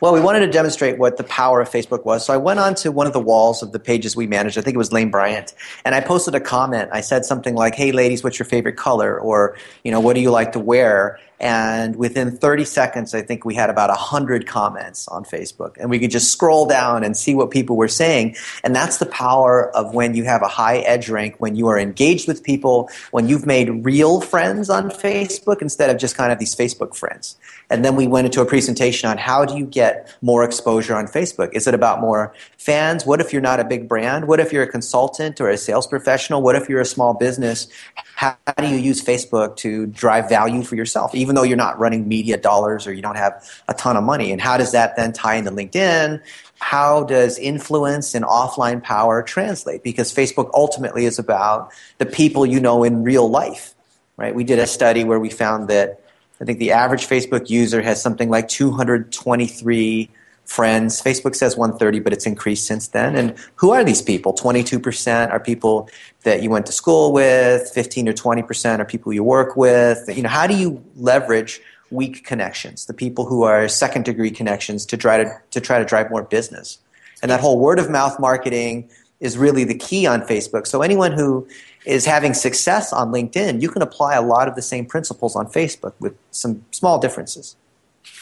Well, 0.00 0.14
we 0.14 0.20
wanted 0.20 0.40
to 0.40 0.46
demonstrate 0.46 0.98
what 0.98 1.18
the 1.18 1.24
power 1.24 1.60
of 1.60 1.68
Facebook 1.68 2.06
was. 2.06 2.24
So 2.24 2.32
I 2.32 2.38
went 2.38 2.58
on 2.58 2.74
to 2.76 2.90
one 2.90 3.06
of 3.06 3.12
the 3.12 3.20
walls 3.20 3.62
of 3.62 3.72
the 3.72 3.78
pages 3.78 4.16
we 4.16 4.26
managed. 4.26 4.56
I 4.56 4.62
think 4.62 4.74
it 4.74 4.78
was 4.78 4.92
Lane 4.92 5.10
Bryant. 5.10 5.52
And 5.84 5.94
I 5.94 6.00
posted 6.00 6.34
a 6.34 6.40
comment. 6.40 6.88
I 6.90 7.02
said 7.02 7.26
something 7.26 7.54
like, 7.54 7.74
Hey 7.74 7.92
ladies, 7.92 8.24
what's 8.24 8.38
your 8.38 8.46
favorite 8.46 8.76
color? 8.76 9.20
Or, 9.20 9.58
you 9.84 9.90
know, 9.90 10.00
what 10.00 10.14
do 10.14 10.22
you 10.22 10.30
like 10.30 10.52
to 10.52 10.58
wear? 10.58 11.18
And 11.40 11.96
within 11.96 12.36
30 12.36 12.64
seconds, 12.66 13.14
I 13.14 13.22
think 13.22 13.46
we 13.46 13.54
had 13.54 13.70
about 13.70 13.88
100 13.88 14.46
comments 14.46 15.08
on 15.08 15.24
Facebook. 15.24 15.76
And 15.78 15.88
we 15.88 15.98
could 15.98 16.10
just 16.10 16.30
scroll 16.30 16.66
down 16.66 17.02
and 17.02 17.16
see 17.16 17.34
what 17.34 17.50
people 17.50 17.76
were 17.76 17.88
saying. 17.88 18.36
And 18.62 18.76
that's 18.76 18.98
the 18.98 19.06
power 19.06 19.74
of 19.74 19.94
when 19.94 20.14
you 20.14 20.24
have 20.24 20.42
a 20.42 20.48
high 20.48 20.78
edge 20.78 21.08
rank, 21.08 21.36
when 21.38 21.56
you 21.56 21.68
are 21.68 21.78
engaged 21.78 22.28
with 22.28 22.44
people, 22.44 22.90
when 23.10 23.26
you've 23.26 23.46
made 23.46 23.84
real 23.84 24.20
friends 24.20 24.68
on 24.68 24.90
Facebook 24.90 25.62
instead 25.62 25.88
of 25.88 25.96
just 25.96 26.14
kind 26.14 26.30
of 26.30 26.38
these 26.38 26.54
Facebook 26.54 26.94
friends. 26.94 27.36
And 27.70 27.84
then 27.84 27.96
we 27.96 28.06
went 28.06 28.26
into 28.26 28.42
a 28.42 28.46
presentation 28.46 29.08
on 29.08 29.16
how 29.16 29.44
do 29.44 29.56
you 29.56 29.64
get 29.64 30.14
more 30.20 30.44
exposure 30.44 30.94
on 30.94 31.06
Facebook? 31.06 31.54
Is 31.54 31.66
it 31.66 31.72
about 31.72 32.00
more 32.00 32.34
fans? 32.58 33.06
What 33.06 33.20
if 33.20 33.32
you're 33.32 33.40
not 33.40 33.60
a 33.60 33.64
big 33.64 33.88
brand? 33.88 34.26
What 34.26 34.40
if 34.40 34.52
you're 34.52 34.64
a 34.64 34.70
consultant 34.70 35.40
or 35.40 35.48
a 35.48 35.56
sales 35.56 35.86
professional? 35.86 36.42
What 36.42 36.56
if 36.56 36.68
you're 36.68 36.80
a 36.80 36.84
small 36.84 37.14
business? 37.14 37.68
How 38.16 38.36
do 38.58 38.66
you 38.66 38.76
use 38.76 39.02
Facebook 39.02 39.56
to 39.58 39.86
drive 39.86 40.28
value 40.28 40.62
for 40.62 40.74
yourself, 40.74 41.14
even 41.14 41.29
though 41.34 41.42
you're 41.42 41.56
not 41.56 41.78
running 41.78 42.08
media 42.08 42.36
dollars 42.36 42.86
or 42.86 42.92
you 42.92 43.02
don't 43.02 43.16
have 43.16 43.44
a 43.68 43.74
ton 43.74 43.96
of 43.96 44.04
money? 44.04 44.32
And 44.32 44.40
how 44.40 44.56
does 44.56 44.72
that 44.72 44.96
then 44.96 45.12
tie 45.12 45.36
into 45.36 45.50
LinkedIn? 45.50 46.22
How 46.58 47.04
does 47.04 47.38
influence 47.38 48.14
and 48.14 48.24
offline 48.24 48.82
power 48.82 49.22
translate? 49.22 49.82
Because 49.82 50.12
Facebook 50.14 50.50
ultimately 50.54 51.06
is 51.06 51.18
about 51.18 51.72
the 51.98 52.06
people 52.06 52.44
you 52.44 52.60
know 52.60 52.84
in 52.84 53.02
real 53.02 53.28
life, 53.28 53.74
right? 54.16 54.34
We 54.34 54.44
did 54.44 54.58
a 54.58 54.66
study 54.66 55.04
where 55.04 55.18
we 55.18 55.30
found 55.30 55.68
that 55.68 56.02
I 56.40 56.44
think 56.44 56.58
the 56.58 56.72
average 56.72 57.06
Facebook 57.06 57.50
user 57.50 57.82
has 57.82 58.00
something 58.00 58.30
like 58.30 58.48
223 58.48 60.10
friends. 60.50 61.00
Facebook 61.00 61.36
says 61.36 61.56
130, 61.56 62.00
but 62.00 62.12
it's 62.12 62.26
increased 62.26 62.66
since 62.66 62.88
then. 62.88 63.14
And 63.14 63.38
who 63.54 63.70
are 63.70 63.84
these 63.84 64.02
people? 64.02 64.34
22% 64.34 65.30
are 65.30 65.38
people 65.38 65.88
that 66.24 66.42
you 66.42 66.50
went 66.50 66.66
to 66.66 66.72
school 66.72 67.12
with, 67.12 67.70
15 67.70 68.08
or 68.08 68.12
20% 68.12 68.80
are 68.80 68.84
people 68.84 69.12
you 69.12 69.22
work 69.22 69.56
with. 69.56 69.98
You 70.08 70.24
know, 70.24 70.28
how 70.28 70.48
do 70.48 70.56
you 70.56 70.84
leverage 70.96 71.60
weak 71.92 72.26
connections, 72.26 72.86
the 72.86 72.94
people 72.94 73.26
who 73.26 73.44
are 73.44 73.68
second 73.68 74.04
degree 74.04 74.32
connections 74.32 74.84
to 74.86 74.96
try 74.96 75.22
to, 75.22 75.40
to 75.52 75.60
try 75.60 75.78
to 75.78 75.84
drive 75.84 76.10
more 76.10 76.24
business? 76.24 76.78
And 77.22 77.30
that 77.30 77.38
whole 77.38 77.60
word 77.60 77.78
of 77.78 77.88
mouth 77.88 78.18
marketing 78.18 78.90
is 79.20 79.38
really 79.38 79.62
the 79.62 79.76
key 79.76 80.04
on 80.04 80.22
Facebook. 80.22 80.66
So 80.66 80.82
anyone 80.82 81.12
who 81.12 81.46
is 81.86 82.04
having 82.06 82.34
success 82.34 82.92
on 82.92 83.12
LinkedIn, 83.12 83.62
you 83.62 83.68
can 83.68 83.82
apply 83.82 84.14
a 84.14 84.22
lot 84.22 84.48
of 84.48 84.56
the 84.56 84.62
same 84.62 84.84
principles 84.84 85.36
on 85.36 85.46
Facebook 85.46 85.92
with 86.00 86.16
some 86.32 86.64
small 86.72 86.98
differences. 86.98 87.54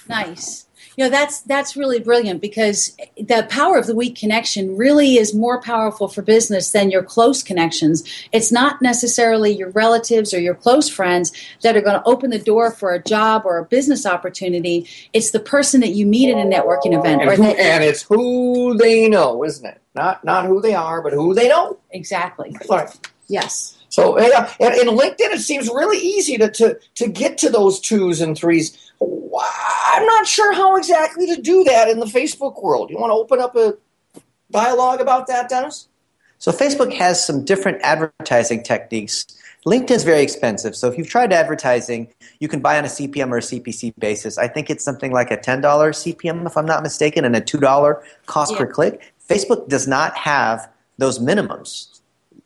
Nice. 0.06 0.67
You 0.98 1.04
know 1.04 1.10
that's 1.10 1.42
that's 1.42 1.76
really 1.76 2.00
brilliant 2.00 2.40
because 2.40 2.96
the 3.16 3.46
power 3.48 3.78
of 3.78 3.86
the 3.86 3.94
weak 3.94 4.16
connection 4.16 4.76
really 4.76 5.16
is 5.16 5.32
more 5.32 5.62
powerful 5.62 6.08
for 6.08 6.22
business 6.22 6.72
than 6.72 6.90
your 6.90 7.04
close 7.04 7.40
connections. 7.40 8.02
It's 8.32 8.50
not 8.50 8.82
necessarily 8.82 9.52
your 9.52 9.70
relatives 9.70 10.34
or 10.34 10.40
your 10.40 10.56
close 10.56 10.88
friends 10.88 11.30
that 11.62 11.76
are 11.76 11.82
going 11.82 12.00
to 12.00 12.04
open 12.04 12.30
the 12.30 12.38
door 12.40 12.72
for 12.72 12.92
a 12.92 13.00
job 13.00 13.42
or 13.44 13.58
a 13.58 13.64
business 13.64 14.06
opportunity. 14.06 14.88
It's 15.12 15.30
the 15.30 15.38
person 15.38 15.80
that 15.82 15.90
you 15.90 16.04
meet 16.04 16.34
at 16.34 16.44
a 16.44 16.48
networking 16.48 16.98
event 16.98 17.22
And, 17.22 17.30
or 17.30 17.36
who, 17.36 17.42
that 17.44 17.60
and 17.60 17.84
it's 17.84 18.02
who 18.02 18.76
they 18.76 19.08
know, 19.08 19.44
isn't 19.44 19.64
it? 19.64 19.80
Not 19.94 20.24
not 20.24 20.46
who 20.46 20.60
they 20.60 20.74
are, 20.74 21.00
but 21.00 21.12
who 21.12 21.32
they 21.32 21.48
know. 21.48 21.78
exactly. 21.92 22.56
Right. 22.68 22.90
Yes. 23.28 23.78
So 23.88 24.18
yeah, 24.20 24.52
in 24.60 24.88
LinkedIn, 24.88 25.32
it 25.32 25.40
seems 25.40 25.68
really 25.68 25.98
easy 25.98 26.36
to, 26.38 26.50
to 26.50 26.78
to 26.96 27.08
get 27.08 27.38
to 27.38 27.50
those 27.50 27.78
twos 27.78 28.20
and 28.20 28.36
threes. 28.36 28.76
I'm 29.00 30.06
not 30.06 30.26
sure 30.26 30.52
how 30.52 30.76
exactly 30.76 31.26
to 31.34 31.40
do 31.40 31.64
that 31.64 31.88
in 31.88 32.00
the 32.00 32.06
Facebook 32.06 32.62
world. 32.62 32.90
You 32.90 32.98
want 32.98 33.10
to 33.10 33.14
open 33.14 33.40
up 33.40 33.56
a 33.56 33.76
dialogue 34.50 35.00
about 35.00 35.26
that, 35.28 35.48
Dennis? 35.48 35.88
So 36.38 36.52
Facebook 36.52 36.92
has 36.94 37.24
some 37.24 37.44
different 37.44 37.80
advertising 37.82 38.62
techniques. 38.62 39.26
LinkedIn's 39.66 40.04
very 40.04 40.22
expensive. 40.22 40.76
So 40.76 40.88
if 40.88 40.96
you've 40.96 41.08
tried 41.08 41.32
advertising, 41.32 42.08
you 42.38 42.48
can 42.48 42.60
buy 42.60 42.78
on 42.78 42.84
a 42.84 42.88
CPM 42.88 43.30
or 43.30 43.38
a 43.38 43.40
CPC 43.40 43.92
basis. 43.98 44.38
I 44.38 44.46
think 44.46 44.70
it's 44.70 44.84
something 44.84 45.12
like 45.12 45.30
a 45.30 45.36
$10 45.36 45.60
CPM, 45.62 46.46
if 46.46 46.56
I'm 46.56 46.66
not 46.66 46.82
mistaken, 46.82 47.24
and 47.24 47.34
a 47.34 47.40
$2 47.40 48.02
cost 48.26 48.54
per 48.56 48.66
click. 48.66 49.12
Facebook 49.28 49.68
does 49.68 49.88
not 49.88 50.16
have 50.16 50.70
those 50.96 51.18
minimums. 51.18 52.00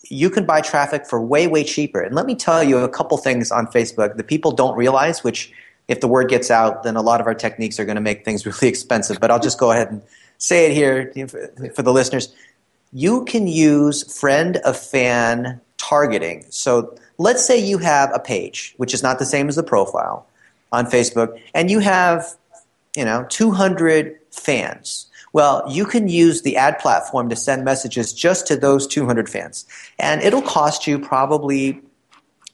You 0.09 0.31
can 0.31 0.47
buy 0.47 0.63
traffic 0.63 1.07
for 1.07 1.21
way, 1.21 1.47
way 1.47 1.63
cheaper. 1.63 2.01
And 2.01 2.15
let 2.15 2.27
me 2.27 2.35
tell 2.35 2.65
you 2.65 2.79
a 2.79 2.89
couple 2.89 3.17
things 3.19 3.53
on 3.53 3.67
Facebook 3.67 4.17
that 4.17 4.27
people 4.27 4.51
don't 4.51 4.77
realize, 4.77 5.23
which 5.23 5.53
if 5.89 6.01
the 6.01 6.09
word 6.09 6.29
gets 6.29 6.51
out, 6.51 6.83
then 6.83 6.97
a 6.97 7.03
lot 7.03 7.21
of 7.21 7.27
our 7.27 7.35
techniques 7.35 7.79
are 7.79 7.85
going 7.85 7.97
to 7.97 8.03
make 8.03 8.25
things 8.25 8.47
really 8.47 8.69
expensive. 8.69 9.21
But 9.21 9.31
I'll 9.31 9.41
just 9.41 9.59
go 9.59 9.73
ahead 9.73 9.91
and 9.91 10.03
say 10.39 10.67
it 10.67 10.73
here 10.73 11.13
for 11.75 11.83
the 11.83 11.93
listeners 11.93 12.35
you 12.93 13.25
can 13.25 13.47
use 13.47 14.19
friend 14.19 14.59
of 14.59 14.79
fan 14.79 15.61
targeting. 15.79 16.45
So 16.51 16.97
let's 17.19 17.45
say 17.45 17.59
you 17.59 17.79
have 17.79 18.11
a 18.15 18.19
page, 18.19 18.75
which 18.77 18.93
is 18.95 19.03
not 19.03 19.19
the 19.19 19.25
same 19.25 19.49
as 19.49 19.57
the 19.57 19.63
profile 19.63 20.27
on 20.71 20.87
Facebook, 20.87 21.41
and 21.55 21.71
you 21.71 21.81
have, 21.81 22.27
you 22.97 23.05
know, 23.05 23.27
200 23.31 24.19
fans. 24.31 25.07
Well, 25.33 25.65
you 25.69 25.87
can 25.87 26.09
use 26.09 26.43
the 26.43 26.59
ad 26.59 26.79
platform 26.79 27.31
to 27.31 27.37
send 27.37 27.65
messages 27.65 28.13
just 28.13 28.47
to 28.49 28.57
those 28.57 28.87
200 28.87 29.29
fans. 29.31 29.65
And 29.99 30.21
it'll 30.21 30.43
cost 30.43 30.87
you 30.87 30.99
probably 30.99 31.81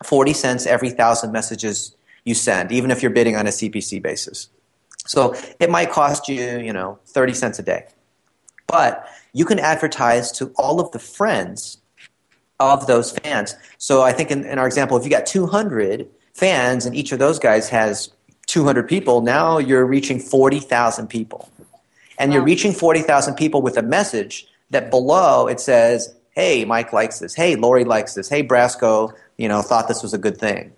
40 0.04 0.32
cents 0.32 0.66
every 0.66 0.90
thousand 0.90 1.32
messages 1.32 1.94
you 2.28 2.34
send, 2.34 2.70
even 2.70 2.90
if 2.90 3.02
you're 3.02 3.10
bidding 3.10 3.36
on 3.36 3.46
a 3.46 3.50
CPC 3.50 4.00
basis. 4.02 4.48
So 5.06 5.34
it 5.58 5.70
might 5.70 5.90
cost 5.90 6.28
you, 6.28 6.58
you 6.58 6.72
know, 6.72 6.98
30 7.06 7.34
cents 7.34 7.58
a 7.58 7.62
day. 7.62 7.86
But 8.66 9.08
you 9.32 9.46
can 9.46 9.58
advertise 9.58 10.30
to 10.32 10.52
all 10.56 10.80
of 10.80 10.92
the 10.92 10.98
friends 10.98 11.78
of 12.60 12.86
those 12.86 13.12
fans. 13.12 13.56
So 13.78 14.02
I 14.02 14.12
think 14.12 14.30
in, 14.30 14.44
in 14.44 14.58
our 14.58 14.66
example, 14.66 14.96
if 14.96 15.04
you 15.04 15.10
got 15.10 15.26
200 15.26 16.06
fans 16.34 16.84
and 16.84 16.94
each 16.94 17.12
of 17.12 17.18
those 17.18 17.38
guys 17.38 17.68
has 17.70 18.10
200 18.46 18.88
people, 18.88 19.22
now 19.22 19.58
you're 19.58 19.86
reaching 19.86 20.20
40,000 20.20 21.06
people. 21.08 21.48
And 22.18 22.32
you're 22.32 22.42
reaching 22.42 22.72
40,000 22.72 23.34
people 23.36 23.62
with 23.62 23.76
a 23.78 23.82
message 23.82 24.46
that 24.70 24.90
below 24.90 25.46
it 25.46 25.60
says, 25.60 26.14
hey, 26.32 26.64
Mike 26.64 26.92
likes 26.92 27.20
this. 27.20 27.34
Hey, 27.34 27.56
Lori 27.56 27.84
likes 27.84 28.14
this. 28.14 28.28
Hey, 28.28 28.42
Brasco, 28.42 29.12
you 29.38 29.48
know, 29.48 29.62
thought 29.62 29.88
this 29.88 30.02
was 30.02 30.12
a 30.12 30.18
good 30.18 30.36
thing. 30.38 30.72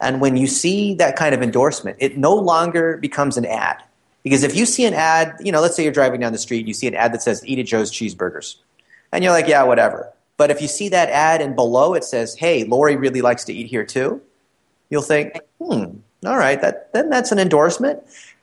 And 0.00 0.20
when 0.20 0.36
you 0.36 0.46
see 0.46 0.94
that 0.94 1.16
kind 1.16 1.34
of 1.34 1.42
endorsement, 1.42 1.96
it 2.00 2.16
no 2.16 2.34
longer 2.34 2.96
becomes 2.96 3.36
an 3.36 3.46
ad. 3.46 3.82
Because 4.22 4.42
if 4.42 4.54
you 4.54 4.66
see 4.66 4.84
an 4.84 4.94
ad, 4.94 5.34
you 5.40 5.50
know, 5.50 5.60
let's 5.60 5.74
say 5.74 5.82
you're 5.82 5.92
driving 5.92 6.20
down 6.20 6.32
the 6.32 6.38
street 6.38 6.60
and 6.60 6.68
you 6.68 6.74
see 6.74 6.86
an 6.86 6.94
ad 6.94 7.12
that 7.12 7.22
says, 7.22 7.44
eat 7.46 7.58
at 7.58 7.66
Joe's 7.66 7.90
Cheeseburgers. 7.90 8.56
And 9.10 9.24
you're 9.24 9.32
like, 9.32 9.48
yeah, 9.48 9.62
whatever. 9.64 10.12
But 10.36 10.50
if 10.50 10.62
you 10.62 10.68
see 10.68 10.88
that 10.90 11.08
ad 11.10 11.40
and 11.40 11.54
below 11.54 11.94
it 11.94 12.04
says, 12.04 12.34
hey, 12.34 12.64
Lori 12.64 12.96
really 12.96 13.20
likes 13.20 13.44
to 13.44 13.52
eat 13.52 13.66
here 13.66 13.84
too, 13.84 14.20
you'll 14.90 15.02
think, 15.02 15.38
hmm, 15.60 15.84
all 16.24 16.38
right, 16.38 16.60
that, 16.60 16.92
then 16.92 17.10
that's 17.10 17.32
an 17.32 17.38
endorsement. 17.38 18.02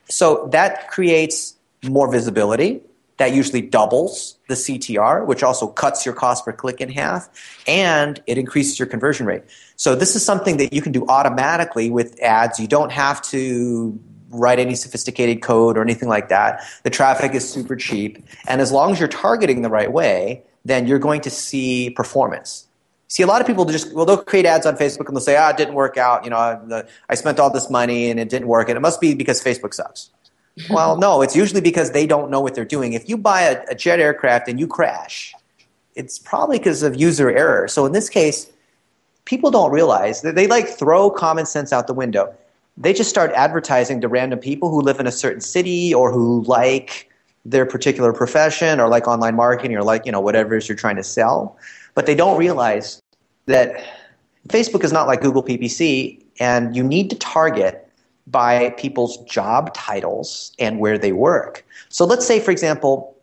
So 0.10 0.48
that 0.51 0.89
creates 0.89 1.55
more 1.84 2.12
visibility. 2.12 2.81
That 3.19 3.33
usually 3.33 3.61
doubles 3.61 4.38
the 4.47 4.55
CTR, 4.55 5.25
which 5.25 5.43
also 5.43 5.67
cuts 5.67 6.05
your 6.05 6.15
cost 6.15 6.45
per 6.45 6.53
click 6.53 6.79
in 6.79 6.89
half, 6.89 7.29
and 7.67 8.23
it 8.27 8.38
increases 8.38 8.79
your 8.79 8.88
conversion 8.88 9.25
rate. 9.25 9.43
So 9.75 9.93
this 9.93 10.15
is 10.15 10.25
something 10.25 10.55
that 10.55 10.71
you 10.71 10.81
can 10.81 10.93
do 10.93 11.05
automatically 11.07 11.89
with 11.89 12.17
ads. 12.21 12.61
You 12.61 12.67
don't 12.67 12.93
have 12.93 13.21
to 13.23 13.99
write 14.29 14.57
any 14.57 14.73
sophisticated 14.73 15.41
code 15.41 15.77
or 15.77 15.81
anything 15.81 16.07
like 16.07 16.29
that. 16.29 16.63
The 16.83 16.89
traffic 16.89 17.33
is 17.35 17.47
super 17.47 17.75
cheap, 17.75 18.25
and 18.47 18.61
as 18.61 18.71
long 18.71 18.93
as 18.93 18.99
you're 18.99 19.09
targeting 19.09 19.63
the 19.63 19.69
right 19.69 19.91
way, 19.91 20.41
then 20.63 20.88
you're 20.88 20.99
going 20.99 21.19
to 21.21 21.29
see 21.29 21.89
performance. 21.89 22.67
See, 23.09 23.23
a 23.23 23.27
lot 23.27 23.41
of 23.41 23.47
people 23.47 23.65
just 23.65 23.93
well, 23.93 24.05
they'll 24.05 24.23
create 24.23 24.45
ads 24.45 24.65
on 24.65 24.77
Facebook 24.77 25.07
and 25.07 25.15
they'll 25.15 25.21
say, 25.21 25.35
"Ah, 25.35 25.49
it 25.49 25.57
didn't 25.57 25.73
work 25.73 25.97
out. 25.97 26.23
You 26.23 26.29
know, 26.29 26.38
I, 26.38 26.83
I 27.09 27.15
spent 27.15 27.38
all 27.38 27.49
this 27.51 27.69
money 27.69 28.09
and 28.09 28.17
it 28.17 28.29
didn't 28.29 28.47
work, 28.47 28.69
and 28.69 28.77
it 28.77 28.81
must 28.81 29.01
be 29.01 29.13
because 29.13 29.43
Facebook 29.43 29.73
sucks." 29.73 30.09
Well, 30.70 30.98
no, 30.98 31.22
it's 31.22 31.36
usually 31.36 31.62
because 31.62 31.91
they 31.91 32.06
don't 32.06 32.29
know 32.29 32.41
what 32.41 32.56
they're 32.56 32.65
doing. 32.65 32.94
If 32.94 33.08
you 33.08 33.18
buy 33.18 33.41
a, 33.41 33.63
a 33.70 33.75
jet 33.75 34.00
aircraft 34.00 34.48
and 34.48 34.60
you 34.60 34.68
crash, 34.68 35.34
it's 35.96 36.20
probably 36.20 36.58
because 36.58 36.84
of 36.84 36.96
user 36.96 37.29
error. 37.29 37.68
So 37.68 37.86
in 37.86 37.91
this 37.91 38.10
case, 38.10 38.51
people 39.25 39.51
don't 39.51 39.72
realize 39.72 40.22
that 40.22 40.36
they 40.36 40.48
like 40.48 40.68
throw 40.68 41.10
common 41.10 41.46
sense 41.46 41.72
out 41.72 41.88
the 41.88 41.94
window. 41.94 42.34
They 42.77 42.94
just 42.94 43.10
start 43.10 43.32
advertising 43.34 44.01
to 44.01 44.08
random 44.08 44.39
people 44.39 44.70
who 44.70 44.82
live 44.82 45.00
in 45.00 45.08
a 45.08 45.12
certain 45.12 45.41
city 45.41 45.94
or 45.94 46.12
who 46.12 46.44
like 46.44 47.10
their 47.46 47.65
particular 47.65 48.13
profession 48.13 48.79
or 48.79 48.88
like 48.88 49.08
online 49.08 49.36
marketing 49.36 49.75
or 49.75 49.84
like, 49.84 50.06
you 50.06 50.12
know, 50.12 50.22
whatever 50.22 50.56
it 50.56 50.60
is 50.60 50.70
you're 50.70 50.77
trying 50.77 50.96
to 50.96 51.03
sell. 51.03 51.58
But 51.96 52.06
they 52.06 52.15
don't 52.15 52.38
realize 52.38 53.01
that 53.46 53.84
Facebook 54.48 54.84
is 54.84 54.94
not 54.94 55.08
like 55.08 55.22
Google 55.22 55.44
PPC 55.44 56.24
and 56.39 56.75
you 56.75 56.84
need 56.84 57.10
to 57.10 57.15
target 57.18 57.88
by 58.29 58.71
people's 58.71 59.17
job 59.25 59.74
titles 59.74 60.53
and 60.59 60.79
where 60.79 60.98
they 60.98 61.12
work. 61.12 61.65
So 61.89 62.05
let's 62.05 62.25
say, 62.25 62.39
for 62.39 62.51
example, 62.51 63.15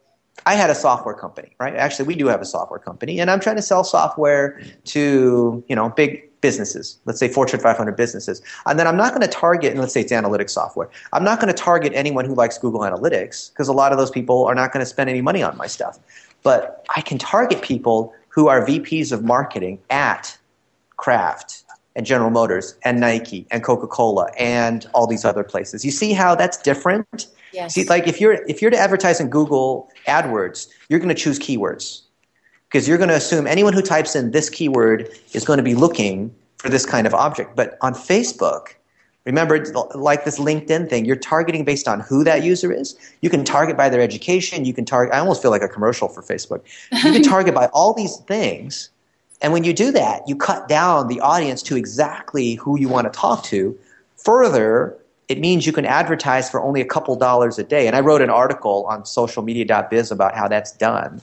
I 0.45 0.55
had 0.55 0.71
a 0.71 0.75
software 0.75 1.15
company, 1.15 1.55
right? 1.59 1.75
Actually, 1.75 2.07
we 2.07 2.15
do 2.15 2.27
have 2.27 2.41
a 2.41 2.45
software 2.45 2.79
company, 2.79 3.21
and 3.21 3.31
I'm 3.31 3.41
trying 3.41 3.57
to 3.57 3.63
sell 3.63 3.85
software 3.85 4.61
to 4.85 5.65
you 5.69 5.77
know 5.77 5.89
big 5.91 6.23
businesses. 6.41 6.99
Let's 7.05 7.19
say 7.19 7.29
Fortune 7.29 7.59
500 7.59 7.97
businesses, 7.97 8.43
and 8.67 8.79
then 8.79 8.87
I'm 8.87 8.97
not 8.97 9.11
going 9.11 9.23
to 9.23 9.29
target. 9.29 9.73
And 9.73 9.81
let's 9.81 9.93
say 9.93 10.03
it's 10.03 10.13
analytics 10.13 10.51
software. 10.51 10.91
I'm 11.13 11.25
not 11.25 11.41
going 11.41 11.53
to 11.53 11.61
target 11.61 11.93
anyone 11.95 12.25
who 12.25 12.35
likes 12.35 12.59
Google 12.59 12.81
Analytics 12.81 13.53
because 13.53 13.69
a 13.69 13.73
lot 13.73 13.93
of 13.93 13.99
those 13.99 14.11
people 14.11 14.45
are 14.45 14.55
not 14.55 14.73
going 14.73 14.85
to 14.85 14.87
spend 14.87 15.11
any 15.11 15.23
money 15.23 15.43
on 15.43 15.57
my 15.57 15.67
stuff. 15.67 15.99
But 16.43 16.87
I 16.95 17.01
can 17.01 17.19
target 17.19 17.63
people 17.63 18.15
who 18.29 18.49
are 18.49 18.65
VPs 18.65 19.13
of 19.13 19.25
marketing 19.25 19.81
at 19.91 20.39
Kraft 20.97 21.65
and 21.97 22.07
General 22.07 22.31
Motors 22.31 22.77
and 22.85 23.01
Nike 23.01 23.47
and 23.51 23.65
Coca-Cola 23.65 24.31
and 24.39 24.87
all 24.95 25.07
these 25.07 25.25
other 25.25 25.43
places. 25.43 25.85
You 25.85 25.91
see 25.91 26.13
how 26.13 26.37
that's 26.37 26.59
different? 26.59 27.27
Yes. 27.53 27.75
See, 27.75 27.85
like 27.85 28.07
if 28.07 28.21
you're 28.21 28.35
if 28.47 28.61
you're 28.63 28.71
to 28.71 28.79
advertise 28.79 29.19
in 29.19 29.31
Google 29.31 29.91
AdWords, 30.07 30.69
you're 30.89 31.01
going 31.01 31.09
to 31.09 31.15
choose 31.15 31.39
keywords 31.39 32.03
because 32.69 32.87
you're 32.87 32.99
going 32.99 33.09
to 33.09 33.17
assume 33.17 33.47
anyone 33.47 33.73
who 33.73 33.83
types 33.83 34.15
in 34.15 34.31
this 34.31 34.51
keyword 34.51 35.09
is 35.33 35.45
going 35.45 35.57
to 35.57 35.63
be 35.63 35.75
looking 35.75 36.33
for 36.59 36.69
this 36.69 36.85
kind 36.85 37.07
of 37.07 37.15
object. 37.15 37.57
But 37.57 37.79
on 37.81 37.95
Facebook, 37.95 38.75
remember, 39.25 39.65
like 39.95 40.27
this 40.27 40.39
LinkedIn 40.39 40.91
thing, 40.91 41.07
you're 41.07 41.17
targeting 41.17 41.65
based 41.65 41.89
on 41.89 42.01
who 42.01 42.25
that 42.25 42.45
user 42.45 42.71
is. 42.71 42.95
You 43.23 43.31
can 43.31 43.43
target 43.43 43.77
by 43.77 43.89
their 43.89 44.03
education. 44.03 44.67
You 44.67 44.75
can 44.75 44.85
target. 44.85 45.15
I 45.15 45.19
almost 45.19 45.41
feel 45.41 45.51
like 45.51 45.63
a 45.63 45.69
commercial 45.69 46.09
for 46.09 46.23
Facebook. 46.23 46.63
You 46.93 47.13
can 47.13 47.23
target 47.35 47.55
by 47.55 47.67
all 47.67 47.95
these 47.95 48.19
things. 48.29 48.91
And 49.43 49.53
when 49.53 49.65
you 49.65 49.73
do 49.73 49.91
that, 49.93 50.27
you 50.29 50.37
cut 50.37 50.69
down 50.69 51.09
the 51.09 51.21
audience 51.21 51.63
to 51.65 51.77
exactly 51.77 52.55
who 52.55 52.79
you 52.79 52.89
want 52.89 53.13
to 53.13 53.19
talk 53.19 53.45
to. 53.45 53.79
Further, 54.25 54.97
it 55.29 55.41
means 55.41 55.67
you 55.67 55.73
can 55.73 55.85
advertise 55.85 56.49
for 56.49 56.63
only 56.63 56.81
a 56.81 56.85
couple 56.85 57.17
dollars 57.17 57.59
a 57.59 57.65
day. 57.65 57.87
And 57.87 57.95
I 57.95 58.01
wrote 58.01 58.23
an 58.23 58.31
article 58.31 58.87
on 58.89 59.03
socialmedia.biz 59.03 60.11
about 60.11 60.35
how 60.35 60.49
that's 60.49 60.73
done, 60.73 61.21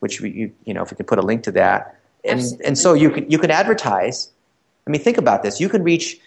which 0.00 0.20
we, 0.20 0.30
you, 0.30 0.52
you 0.64 0.74
know, 0.74 0.82
if 0.82 0.90
we 0.90 0.96
can 0.96 1.06
put 1.06 1.18
a 1.18 1.22
link 1.22 1.44
to 1.44 1.52
that. 1.52 2.00
And, 2.24 2.42
and 2.64 2.76
so 2.76 2.94
you 2.94 3.10
can, 3.10 3.30
you 3.30 3.38
can 3.38 3.52
advertise. 3.52 4.30
I 4.86 4.90
mean, 4.90 5.00
think 5.00 5.18
about 5.18 5.42
this. 5.42 5.60
You 5.60 5.68
can 5.68 5.84
reach, 5.84 6.18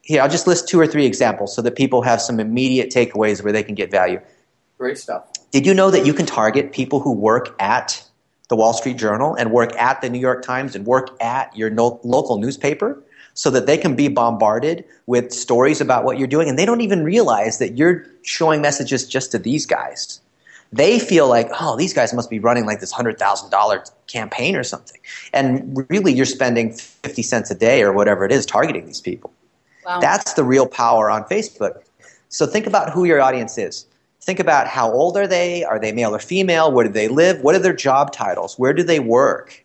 here, 0.00 0.22
I'll 0.22 0.28
just 0.28 0.46
list 0.46 0.68
two 0.68 0.80
or 0.80 0.86
three 0.86 1.04
examples 1.04 1.54
so 1.54 1.60
that 1.62 1.76
people 1.76 2.02
have 2.02 2.22
some 2.22 2.40
immediate 2.40 2.90
takeaways 2.90 3.42
where 3.42 3.52
they 3.52 3.62
can 3.62 3.74
get 3.74 3.90
value. 3.90 4.20
Great 4.78 4.96
stuff. 4.96 5.24
Did 5.50 5.66
you 5.66 5.74
know 5.74 5.90
that 5.90 6.06
you 6.06 6.14
can 6.14 6.24
target 6.24 6.72
people 6.72 7.00
who 7.00 7.12
work 7.12 7.54
at 7.60 8.07
the 8.48 8.56
Wall 8.56 8.72
Street 8.72 8.96
Journal 8.96 9.34
and 9.34 9.52
work 9.52 9.74
at 9.76 10.00
the 10.00 10.08
New 10.08 10.18
York 10.18 10.42
Times 10.42 10.74
and 10.74 10.86
work 10.86 11.10
at 11.20 11.54
your 11.56 11.70
no- 11.70 12.00
local 12.02 12.38
newspaper 12.38 13.02
so 13.34 13.50
that 13.50 13.66
they 13.66 13.78
can 13.78 13.94
be 13.94 14.08
bombarded 14.08 14.84
with 15.06 15.32
stories 15.32 15.80
about 15.80 16.04
what 16.04 16.18
you're 16.18 16.26
doing 16.26 16.48
and 16.48 16.58
they 16.58 16.66
don't 16.66 16.80
even 16.80 17.04
realize 17.04 17.58
that 17.58 17.76
you're 17.76 18.04
showing 18.22 18.60
messages 18.60 19.06
just 19.06 19.30
to 19.32 19.38
these 19.38 19.64
guys. 19.64 20.20
They 20.72 20.98
feel 20.98 21.28
like, 21.28 21.48
oh, 21.60 21.76
these 21.76 21.94
guys 21.94 22.12
must 22.12 22.28
be 22.28 22.38
running 22.38 22.66
like 22.66 22.80
this 22.80 22.92
$100,000 22.92 23.90
campaign 24.06 24.56
or 24.56 24.62
something. 24.62 25.00
And 25.32 25.86
really, 25.88 26.12
you're 26.12 26.26
spending 26.26 26.72
50 26.72 27.22
cents 27.22 27.50
a 27.50 27.54
day 27.54 27.82
or 27.82 27.92
whatever 27.92 28.24
it 28.24 28.32
is 28.32 28.44
targeting 28.44 28.86
these 28.86 29.00
people. 29.00 29.32
Wow. 29.86 30.00
That's 30.00 30.34
the 30.34 30.44
real 30.44 30.66
power 30.66 31.10
on 31.10 31.24
Facebook. 31.24 31.82
So 32.28 32.46
think 32.46 32.66
about 32.66 32.90
who 32.90 33.04
your 33.04 33.20
audience 33.22 33.56
is. 33.56 33.86
Think 34.28 34.40
about 34.40 34.66
how 34.66 34.92
old 34.92 35.16
are 35.16 35.26
they? 35.26 35.64
Are 35.64 35.78
they 35.78 35.90
male 35.90 36.14
or 36.14 36.18
female? 36.18 36.70
Where 36.70 36.86
do 36.86 36.92
they 36.92 37.08
live? 37.08 37.40
What 37.40 37.54
are 37.54 37.60
their 37.60 37.72
job 37.72 38.12
titles? 38.12 38.58
Where 38.58 38.74
do 38.74 38.82
they 38.82 39.00
work? 39.00 39.64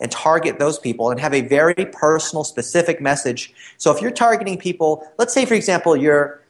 And 0.00 0.10
target 0.10 0.58
those 0.58 0.80
people 0.80 1.12
and 1.12 1.20
have 1.20 1.32
a 1.32 1.42
very 1.42 1.86
personal, 1.92 2.42
specific 2.42 3.00
message. 3.00 3.54
So 3.76 3.94
if 3.94 4.02
you're 4.02 4.10
targeting 4.10 4.58
people, 4.58 5.08
let's 5.16 5.32
say, 5.32 5.46
for 5.46 5.54
example, 5.54 5.96
you're 5.96 6.42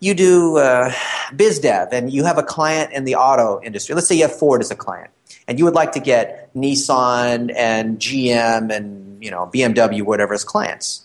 you 0.00 0.14
do 0.14 0.56
uh, 0.56 0.94
biz 1.36 1.58
dev 1.58 1.88
and 1.92 2.10
you 2.10 2.24
have 2.24 2.38
a 2.38 2.42
client 2.42 2.94
in 2.94 3.04
the 3.04 3.16
auto 3.16 3.60
industry. 3.62 3.94
Let's 3.94 4.08
say 4.08 4.14
you 4.14 4.22
have 4.22 4.34
Ford 4.34 4.62
as 4.62 4.70
a 4.70 4.74
client, 4.74 5.10
and 5.46 5.58
you 5.58 5.66
would 5.66 5.74
like 5.74 5.92
to 5.92 6.00
get 6.00 6.54
Nissan 6.54 7.52
and 7.54 7.98
GM 7.98 8.74
and 8.74 9.22
you 9.22 9.30
know 9.30 9.50
BMW, 9.52 10.00
whatever 10.00 10.32
as 10.32 10.42
clients. 10.42 11.04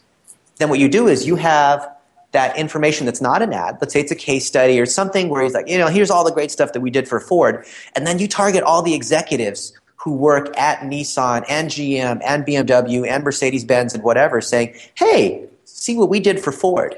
Then 0.59 0.69
what 0.69 0.79
you 0.79 0.87
do 0.87 1.09
is 1.09 1.27
you 1.27 1.35
have 1.35 1.93
that 2.31 2.55
information 2.57 3.05
that's 3.05 3.21
not 3.21 3.41
an 3.41 3.53
ad. 3.53 3.77
Let's 3.81 3.93
say 3.93 4.01
it's 4.01 4.11
a 4.11 4.15
case 4.15 4.45
study 4.45 4.79
or 4.79 4.85
something 4.85 5.29
where 5.29 5.43
he's 5.43 5.53
like, 5.53 5.67
you 5.67 5.77
know, 5.77 5.87
here's 5.87 6.11
all 6.11 6.23
the 6.23 6.31
great 6.31 6.51
stuff 6.51 6.73
that 6.73 6.81
we 6.81 6.91
did 6.91 7.07
for 7.07 7.19
Ford, 7.19 7.65
and 7.95 8.05
then 8.05 8.19
you 8.19 8.27
target 8.27 8.63
all 8.63 8.81
the 8.81 8.93
executives 8.93 9.73
who 9.95 10.13
work 10.13 10.57
at 10.57 10.79
Nissan 10.79 11.43
and 11.49 11.69
GM 11.69 12.21
and 12.25 12.45
BMW 12.45 13.07
and 13.07 13.23
Mercedes 13.23 13.65
Benz 13.65 13.93
and 13.93 14.03
whatever, 14.03 14.39
saying, 14.39 14.73
hey, 14.95 15.45
see 15.65 15.97
what 15.97 16.09
we 16.09 16.19
did 16.19 16.39
for 16.39 16.51
Ford 16.51 16.97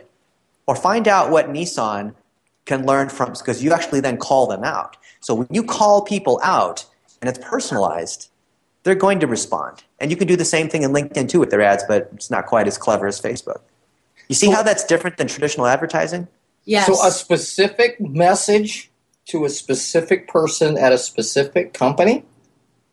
or 0.67 0.75
find 0.75 1.07
out 1.07 1.31
what 1.31 1.47
Nissan 1.47 2.13
can 2.65 2.85
learn 2.85 3.09
from 3.09 3.33
because 3.33 3.63
you 3.63 3.73
actually 3.73 4.01
then 4.01 4.17
call 4.17 4.45
them 4.45 4.63
out. 4.63 4.97
So 5.19 5.33
when 5.33 5.47
you 5.49 5.63
call 5.63 6.03
people 6.03 6.39
out 6.43 6.85
and 7.21 7.29
it's 7.29 7.39
personalized, 7.39 8.29
they're 8.83 8.95
going 8.95 9.19
to 9.19 9.27
respond. 9.27 9.83
And 9.99 10.11
you 10.11 10.17
can 10.17 10.27
do 10.27 10.35
the 10.35 10.45
same 10.45 10.69
thing 10.69 10.83
in 10.83 10.91
LinkedIn 10.91 11.27
too 11.27 11.39
with 11.39 11.49
their 11.49 11.61
ads, 11.61 11.83
but 11.87 12.09
it's 12.13 12.29
not 12.29 12.45
quite 12.45 12.67
as 12.67 12.77
clever 12.77 13.07
as 13.07 13.19
Facebook. 13.19 13.61
You 14.31 14.35
see 14.35 14.49
how 14.49 14.63
that's 14.63 14.85
different 14.85 15.17
than 15.17 15.27
traditional 15.27 15.67
advertising? 15.67 16.25
Yes. 16.63 16.87
So 16.87 17.05
a 17.05 17.11
specific 17.11 17.99
message 17.99 18.89
to 19.25 19.43
a 19.43 19.49
specific 19.49 20.29
person 20.29 20.77
at 20.77 20.93
a 20.93 20.97
specific 20.97 21.73
company. 21.73 22.23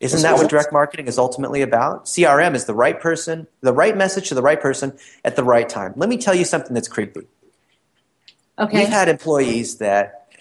Isn't 0.00 0.22
that 0.22 0.34
what 0.34 0.50
direct 0.50 0.72
marketing 0.72 1.06
is 1.06 1.16
ultimately 1.16 1.62
about? 1.62 2.06
CRM 2.06 2.56
is 2.56 2.64
the 2.64 2.74
right 2.74 3.00
person, 3.00 3.46
the 3.60 3.72
right 3.72 3.96
message 3.96 4.28
to 4.30 4.34
the 4.34 4.42
right 4.42 4.60
person 4.60 4.98
at 5.24 5.36
the 5.36 5.44
right 5.44 5.68
time. 5.68 5.92
Let 5.94 6.08
me 6.08 6.18
tell 6.18 6.34
you 6.34 6.44
something 6.44 6.74
that's 6.74 6.88
creepy. 6.88 7.20
okay. 8.58 8.80
We've 8.80 8.88
had 8.88 9.08
employees 9.08 9.78
that 9.78 10.32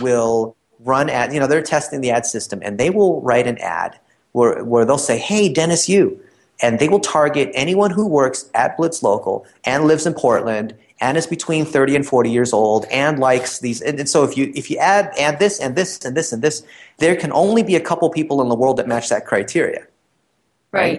will 0.00 0.54
run 0.78 1.10
ad, 1.10 1.34
you 1.34 1.40
know, 1.40 1.48
they're 1.48 1.60
testing 1.60 2.02
the 2.02 2.12
ad 2.12 2.24
system 2.24 2.60
and 2.62 2.78
they 2.78 2.90
will 2.90 3.20
write 3.20 3.48
an 3.48 3.58
ad 3.58 3.98
where, 4.30 4.62
where 4.64 4.84
they'll 4.84 4.96
say, 4.96 5.18
hey, 5.18 5.52
Dennis, 5.52 5.88
you. 5.88 6.20
And 6.62 6.78
they 6.78 6.88
will 6.88 7.00
target 7.00 7.50
anyone 7.54 7.90
who 7.90 8.06
works 8.06 8.50
at 8.54 8.76
Blitz 8.76 9.02
Local 9.02 9.46
and 9.64 9.84
lives 9.84 10.06
in 10.06 10.14
Portland 10.14 10.74
and 11.00 11.18
is 11.18 11.26
between 11.26 11.64
30 11.64 11.96
and 11.96 12.06
40 12.06 12.30
years 12.30 12.52
old 12.52 12.86
and 12.90 13.18
likes 13.18 13.58
these. 13.58 13.82
And, 13.82 13.98
and 14.00 14.08
so 14.08 14.24
if 14.24 14.36
you, 14.36 14.52
if 14.54 14.70
you 14.70 14.78
add, 14.78 15.12
add 15.18 15.38
this 15.38 15.60
and 15.60 15.76
this 15.76 16.02
and 16.04 16.16
this 16.16 16.32
and 16.32 16.42
this, 16.42 16.62
there 16.98 17.14
can 17.16 17.32
only 17.32 17.62
be 17.62 17.76
a 17.76 17.80
couple 17.80 18.08
people 18.10 18.40
in 18.40 18.48
the 18.48 18.54
world 18.54 18.78
that 18.78 18.88
match 18.88 19.10
that 19.10 19.26
criteria. 19.26 19.86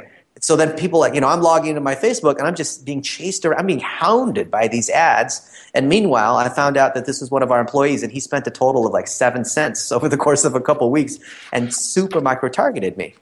right. 0.01 0.11
So 0.39 0.55
then 0.55 0.75
people 0.77 0.99
like, 0.99 1.13
you 1.13 1.21
know, 1.21 1.27
I'm 1.27 1.41
logging 1.41 1.69
into 1.69 1.81
my 1.81 1.95
Facebook 1.95 2.37
and 2.37 2.45
I'm 2.45 2.55
just 2.55 2.85
being 2.85 3.01
chased 3.01 3.45
around, 3.45 3.59
I'm 3.59 3.65
being 3.65 3.79
hounded 3.79 4.51
by 4.51 4.67
these 4.67 4.89
ads. 4.89 5.49
And 5.73 5.89
meanwhile, 5.89 6.37
I 6.37 6.49
found 6.49 6.77
out 6.77 6.93
that 6.93 7.05
this 7.05 7.21
is 7.21 7.31
one 7.31 7.43
of 7.43 7.51
our 7.51 7.59
employees 7.59 8.03
and 8.03 8.11
he 8.11 8.19
spent 8.19 8.45
a 8.47 8.51
total 8.51 8.85
of 8.85 8.93
like 8.93 9.07
seven 9.07 9.45
cents 9.45 9.91
over 9.91 10.07
the 10.07 10.17
course 10.17 10.45
of 10.45 10.55
a 10.55 10.61
couple 10.61 10.87
of 10.87 10.91
weeks 10.91 11.17
and 11.51 11.73
super 11.73 12.21
micro 12.21 12.49
targeted 12.49 12.97
me. 12.97 13.15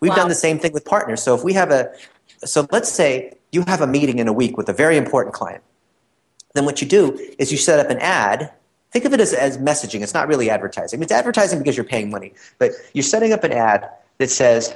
We've 0.00 0.10
Wow. 0.10 0.16
done 0.16 0.28
the 0.28 0.34
same 0.34 0.58
thing 0.58 0.72
with 0.72 0.84
partners. 0.84 1.22
So 1.22 1.34
if 1.34 1.44
we 1.44 1.52
have 1.52 1.70
a, 1.70 1.92
so 2.44 2.66
let's 2.70 2.90
say 2.90 3.34
you 3.52 3.64
have 3.66 3.80
a 3.80 3.86
meeting 3.86 4.18
in 4.18 4.28
a 4.28 4.32
week 4.32 4.56
with 4.56 4.68
a 4.68 4.72
very 4.72 4.96
important 4.96 5.34
client. 5.34 5.62
Then 6.54 6.64
what 6.64 6.80
you 6.80 6.88
do 6.88 7.18
is 7.38 7.52
you 7.52 7.58
set 7.58 7.78
up 7.78 7.90
an 7.90 7.98
ad. 7.98 8.50
Think 8.92 9.04
of 9.04 9.12
it 9.12 9.20
as, 9.20 9.32
as 9.32 9.58
messaging. 9.58 10.02
It's 10.02 10.14
not 10.14 10.26
really 10.26 10.50
advertising. 10.50 11.02
It's 11.02 11.12
advertising 11.12 11.58
because 11.58 11.76
you're 11.76 11.84
paying 11.84 12.10
money. 12.10 12.32
But 12.58 12.72
you're 12.92 13.04
setting 13.04 13.32
up 13.32 13.44
an 13.44 13.52
ad 13.52 13.88
that 14.18 14.30
says, 14.30 14.74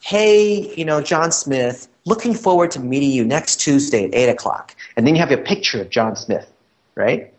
hey, 0.00 0.74
you 0.74 0.84
know, 0.84 1.02
John 1.02 1.32
Smith, 1.32 1.88
looking 2.06 2.34
forward 2.34 2.70
to 2.72 2.80
meeting 2.80 3.10
you 3.10 3.24
next 3.24 3.56
Tuesday 3.56 4.04
at 4.06 4.14
8 4.14 4.28
o'clock. 4.30 4.74
And 4.96 5.06
then 5.06 5.14
you 5.14 5.20
have 5.20 5.30
a 5.30 5.36
picture 5.36 5.80
of 5.80 5.90
John 5.90 6.16
Smith, 6.16 6.50
right? 6.94 7.32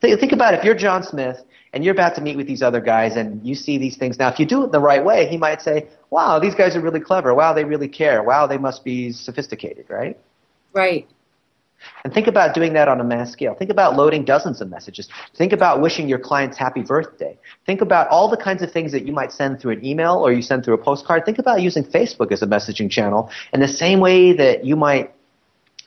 Think, 0.00 0.20
think 0.20 0.32
about 0.32 0.54
if 0.54 0.62
you're 0.62 0.74
John 0.74 1.02
Smith 1.02 1.42
and 1.72 1.84
you're 1.84 1.94
about 1.94 2.14
to 2.14 2.20
meet 2.20 2.36
with 2.36 2.46
these 2.46 2.62
other 2.62 2.80
guys 2.80 3.16
and 3.16 3.44
you 3.46 3.54
see 3.54 3.78
these 3.78 3.96
things. 3.96 4.18
Now, 4.18 4.28
if 4.28 4.38
you 4.38 4.46
do 4.46 4.64
it 4.64 4.72
the 4.72 4.80
right 4.80 5.04
way, 5.04 5.26
he 5.28 5.36
might 5.36 5.60
say, 5.60 5.86
wow, 6.10 6.38
these 6.38 6.54
guys 6.54 6.76
are 6.76 6.80
really 6.80 7.00
clever. 7.00 7.34
Wow, 7.34 7.52
they 7.52 7.64
really 7.64 7.88
care. 7.88 8.22
Wow, 8.22 8.46
they 8.46 8.58
must 8.58 8.84
be 8.84 9.12
sophisticated, 9.12 9.86
right? 9.88 10.18
Right. 10.72 11.06
And 12.04 12.12
think 12.12 12.26
about 12.26 12.54
doing 12.54 12.72
that 12.72 12.88
on 12.88 13.00
a 13.00 13.04
mass 13.04 13.30
scale. 13.32 13.54
Think 13.54 13.70
about 13.70 13.96
loading 13.96 14.24
dozens 14.24 14.60
of 14.60 14.70
messages. 14.70 15.08
Think 15.36 15.52
about 15.52 15.80
wishing 15.80 16.08
your 16.08 16.18
clients 16.18 16.56
happy 16.56 16.82
birthday. 16.82 17.38
Think 17.66 17.80
about 17.80 18.08
all 18.08 18.28
the 18.28 18.36
kinds 18.36 18.62
of 18.62 18.72
things 18.72 18.92
that 18.92 19.06
you 19.06 19.12
might 19.12 19.32
send 19.32 19.60
through 19.60 19.72
an 19.72 19.84
email 19.84 20.14
or 20.14 20.32
you 20.32 20.42
send 20.42 20.64
through 20.64 20.74
a 20.74 20.78
postcard. 20.78 21.24
Think 21.24 21.38
about 21.38 21.60
using 21.60 21.84
Facebook 21.84 22.32
as 22.32 22.42
a 22.42 22.46
messaging 22.46 22.90
channel 22.90 23.30
in 23.52 23.60
the 23.60 23.68
same 23.68 24.00
way 24.00 24.32
that 24.32 24.64
you 24.64 24.76
might 24.76 25.12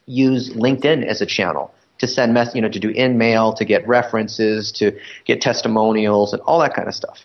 use 0.05 0.51
LinkedIn 0.51 1.05
as 1.05 1.21
a 1.21 1.25
channel 1.25 1.73
to 1.99 2.07
send 2.07 2.33
mess, 2.33 2.55
you 2.55 2.61
know, 2.61 2.69
to 2.69 2.79
do 2.79 2.89
in 2.89 3.17
mail, 3.17 3.53
to 3.53 3.65
get 3.65 3.87
references, 3.87 4.71
to 4.73 4.97
get 5.25 5.41
testimonials, 5.41 6.33
and 6.33 6.41
all 6.43 6.59
that 6.59 6.73
kind 6.73 6.87
of 6.87 6.95
stuff. 6.95 7.23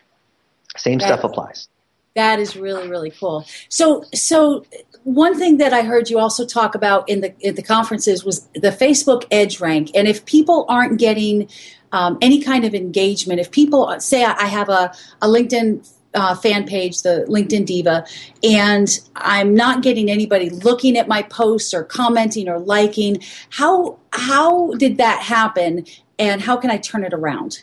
Same 0.77 0.99
That- 0.99 1.07
stuff 1.07 1.25
applies. 1.25 1.69
That 2.17 2.39
is 2.39 2.57
really 2.57 2.89
really 2.89 3.11
cool. 3.11 3.45
So 3.69 4.05
so 4.15 4.65
one 5.03 5.37
thing 5.37 5.57
that 5.59 5.73
I 5.73 5.83
heard 5.83 6.09
you 6.11 6.19
also 6.21 6.47
talk 6.47 6.77
about 6.77 7.09
in 7.09 7.23
the 7.23 7.35
in 7.41 7.57
the 7.57 7.63
conferences 7.63 8.25
was 8.25 8.47
the 8.55 8.71
Facebook 8.71 9.25
Edge 9.33 9.61
rank, 9.61 9.91
and 9.97 10.07
if 10.07 10.25
people 10.25 10.65
aren't 10.69 11.01
getting 11.01 11.49
um, 11.91 12.19
any 12.23 12.41
kind 12.41 12.65
of 12.65 12.73
engagement, 12.75 13.41
if 13.41 13.51
people 13.51 13.95
say 13.99 14.25
I 14.25 14.35
I 14.35 14.47
have 14.47 14.69
a 14.69 14.93
a 15.23 15.27
LinkedIn 15.27 15.89
uh, 16.15 16.35
fan 16.35 16.67
page, 16.67 17.03
the 17.03 17.27
LinkedIn 17.29 17.67
Diva, 17.67 18.05
and 18.43 19.01
I'm 19.17 19.55
not 19.55 19.83
getting 19.83 20.11
anybody 20.11 20.51
looking 20.51 20.97
at 20.97 21.09
my 21.09 21.23
posts 21.23 21.75
or 21.75 21.85
commenting 21.85 22.49
or 22.49 22.59
liking, 22.59 23.23
how 23.51 23.99
how 24.13 24.73
did 24.75 24.97
that 24.99 25.21
happen, 25.21 25.85
and 26.19 26.41
how 26.41 26.57
can 26.57 26.71
I 26.71 26.79
turn 26.79 27.05
it 27.05 27.13
around? 27.13 27.63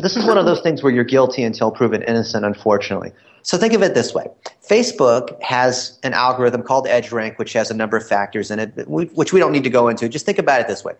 This 0.00 0.16
is 0.16 0.26
one 0.26 0.36
of 0.36 0.46
those 0.46 0.60
things 0.62 0.82
where 0.82 0.92
you're 0.92 1.04
guilty 1.04 1.42
until 1.44 1.70
proven 1.70 2.02
innocent, 2.02 2.44
unfortunately. 2.44 3.12
So 3.42 3.56
think 3.56 3.74
of 3.74 3.82
it 3.82 3.94
this 3.94 4.12
way 4.12 4.26
Facebook 4.68 5.40
has 5.42 5.98
an 6.02 6.12
algorithm 6.12 6.62
called 6.62 6.86
EdgeRank, 6.86 7.38
which 7.38 7.52
has 7.52 7.70
a 7.70 7.74
number 7.74 7.96
of 7.96 8.06
factors 8.06 8.50
in 8.50 8.58
it, 8.58 8.88
which 8.88 9.32
we 9.32 9.38
don't 9.38 9.52
need 9.52 9.64
to 9.64 9.70
go 9.70 9.88
into. 9.88 10.08
Just 10.08 10.26
think 10.26 10.38
about 10.38 10.60
it 10.60 10.68
this 10.68 10.82
way 10.84 10.94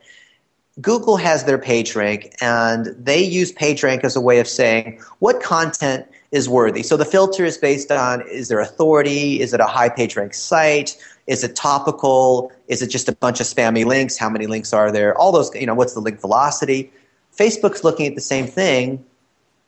Google 0.80 1.16
has 1.16 1.44
their 1.44 1.58
PageRank, 1.58 2.34
and 2.42 2.86
they 2.98 3.22
use 3.22 3.50
PageRank 3.52 4.04
as 4.04 4.14
a 4.14 4.20
way 4.20 4.40
of 4.40 4.46
saying 4.46 5.00
what 5.20 5.42
content 5.42 6.06
is 6.32 6.48
worthy. 6.48 6.82
So 6.82 6.98
the 6.98 7.04
filter 7.04 7.44
is 7.44 7.56
based 7.56 7.90
on 7.90 8.22
is 8.28 8.48
there 8.48 8.60
authority? 8.60 9.40
Is 9.40 9.54
it 9.54 9.60
a 9.60 9.64
high 9.64 9.88
PageRank 9.88 10.34
site? 10.34 10.96
Is 11.26 11.42
it 11.42 11.56
topical? 11.56 12.52
Is 12.68 12.82
it 12.82 12.88
just 12.88 13.08
a 13.08 13.12
bunch 13.12 13.40
of 13.40 13.46
spammy 13.46 13.86
links? 13.86 14.18
How 14.18 14.28
many 14.28 14.46
links 14.46 14.72
are 14.72 14.92
there? 14.92 15.16
All 15.16 15.32
those, 15.32 15.54
you 15.54 15.66
know, 15.66 15.74
what's 15.74 15.94
the 15.94 16.00
link 16.00 16.20
velocity? 16.20 16.92
Facebook's 17.34 17.82
looking 17.82 18.06
at 18.06 18.14
the 18.14 18.20
same 18.20 18.46
thing, 18.46 19.04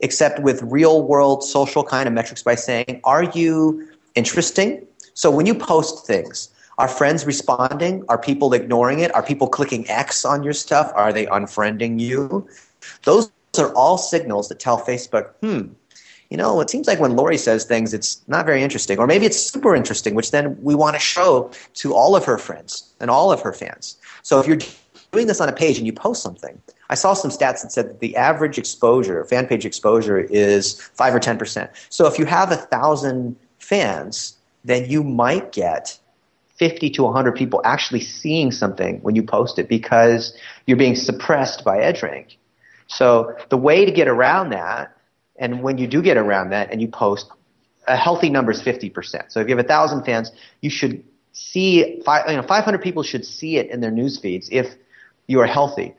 except 0.00 0.40
with 0.40 0.62
real 0.62 1.02
world 1.02 1.42
social 1.42 1.84
kind 1.84 2.06
of 2.06 2.12
metrics 2.12 2.42
by 2.42 2.54
saying, 2.54 3.00
are 3.04 3.24
you 3.24 3.88
interesting? 4.14 4.86
So 5.14 5.30
when 5.30 5.46
you 5.46 5.54
post 5.54 6.06
things, 6.06 6.50
are 6.78 6.88
friends 6.88 7.26
responding? 7.26 8.04
Are 8.08 8.18
people 8.18 8.54
ignoring 8.54 9.00
it? 9.00 9.14
Are 9.14 9.22
people 9.22 9.48
clicking 9.48 9.88
X 9.90 10.24
on 10.24 10.42
your 10.42 10.52
stuff? 10.52 10.92
Are 10.94 11.12
they 11.12 11.26
unfriending 11.26 12.00
you? 12.00 12.48
Those 13.02 13.30
are 13.58 13.74
all 13.74 13.98
signals 13.98 14.48
that 14.48 14.60
tell 14.60 14.78
Facebook, 14.78 15.30
hmm, 15.42 15.72
you 16.30 16.36
know, 16.36 16.60
it 16.60 16.68
seems 16.68 16.86
like 16.86 17.00
when 17.00 17.16
Lori 17.16 17.38
says 17.38 17.64
things, 17.64 17.94
it's 17.94 18.22
not 18.28 18.44
very 18.44 18.62
interesting. 18.62 18.98
Or 18.98 19.06
maybe 19.06 19.26
it's 19.26 19.40
super 19.40 19.74
interesting, 19.74 20.14
which 20.14 20.30
then 20.30 20.56
we 20.62 20.74
want 20.74 20.94
to 20.94 21.00
show 21.00 21.50
to 21.74 21.94
all 21.94 22.14
of 22.14 22.24
her 22.26 22.38
friends 22.38 22.92
and 23.00 23.10
all 23.10 23.32
of 23.32 23.40
her 23.40 23.52
fans. 23.52 23.96
So 24.22 24.38
if 24.38 24.46
you're 24.46 24.58
doing 25.10 25.26
this 25.26 25.40
on 25.40 25.48
a 25.48 25.52
page 25.52 25.78
and 25.78 25.86
you 25.86 25.92
post 25.92 26.22
something, 26.22 26.60
I 26.90 26.94
saw 26.94 27.14
some 27.14 27.30
stats 27.30 27.62
that 27.62 27.72
said 27.72 27.88
that 27.88 28.00
the 28.00 28.14
average 28.14 28.58
exposure, 28.58 29.24
fan 29.24 29.46
page 29.46 29.64
exposure, 29.64 30.20
is 30.20 30.80
5 30.94 31.14
or 31.14 31.20
10%. 31.20 31.68
So 31.88 32.06
if 32.06 32.18
you 32.18 32.26
have 32.26 32.52
a 32.52 32.56
1,000 32.56 33.34
fans, 33.58 34.36
then 34.64 34.88
you 34.88 35.02
might 35.02 35.52
get 35.52 35.98
50 36.58 36.90
to 36.90 37.04
100 37.04 37.36
people 37.36 37.60
actually 37.64 38.00
seeing 38.00 38.50
something 38.50 38.98
when 39.00 39.14
you 39.14 39.22
post 39.22 39.58
it 39.58 39.68
because 39.68 40.36
you're 40.66 40.76
being 40.76 40.96
suppressed 40.96 41.64
by 41.64 41.78
EdgeRank. 41.78 42.36
So 42.88 43.36
the 43.48 43.56
way 43.56 43.84
to 43.84 43.92
get 43.92 44.08
around 44.08 44.50
that, 44.50 44.96
and 45.36 45.62
when 45.62 45.78
you 45.78 45.86
do 45.86 46.02
get 46.02 46.16
around 46.16 46.50
that 46.50 46.72
and 46.72 46.80
you 46.80 46.88
post, 46.88 47.30
a 47.86 47.96
healthy 47.96 48.28
number 48.28 48.50
is 48.50 48.60
50%. 48.60 49.30
So 49.30 49.40
if 49.40 49.48
you 49.48 49.56
have 49.56 49.64
1,000 49.64 50.04
fans, 50.04 50.32
you 50.60 50.70
should 50.70 51.04
see, 51.32 51.78
you 51.78 52.02
know, 52.04 52.44
500 52.46 52.82
people 52.82 53.02
should 53.02 53.24
see 53.24 53.56
it 53.56 53.70
in 53.70 53.80
their 53.80 53.90
news 53.90 54.18
feeds 54.18 54.48
if 54.50 54.74
you 55.26 55.40
are 55.40 55.46
healthy. 55.46 55.94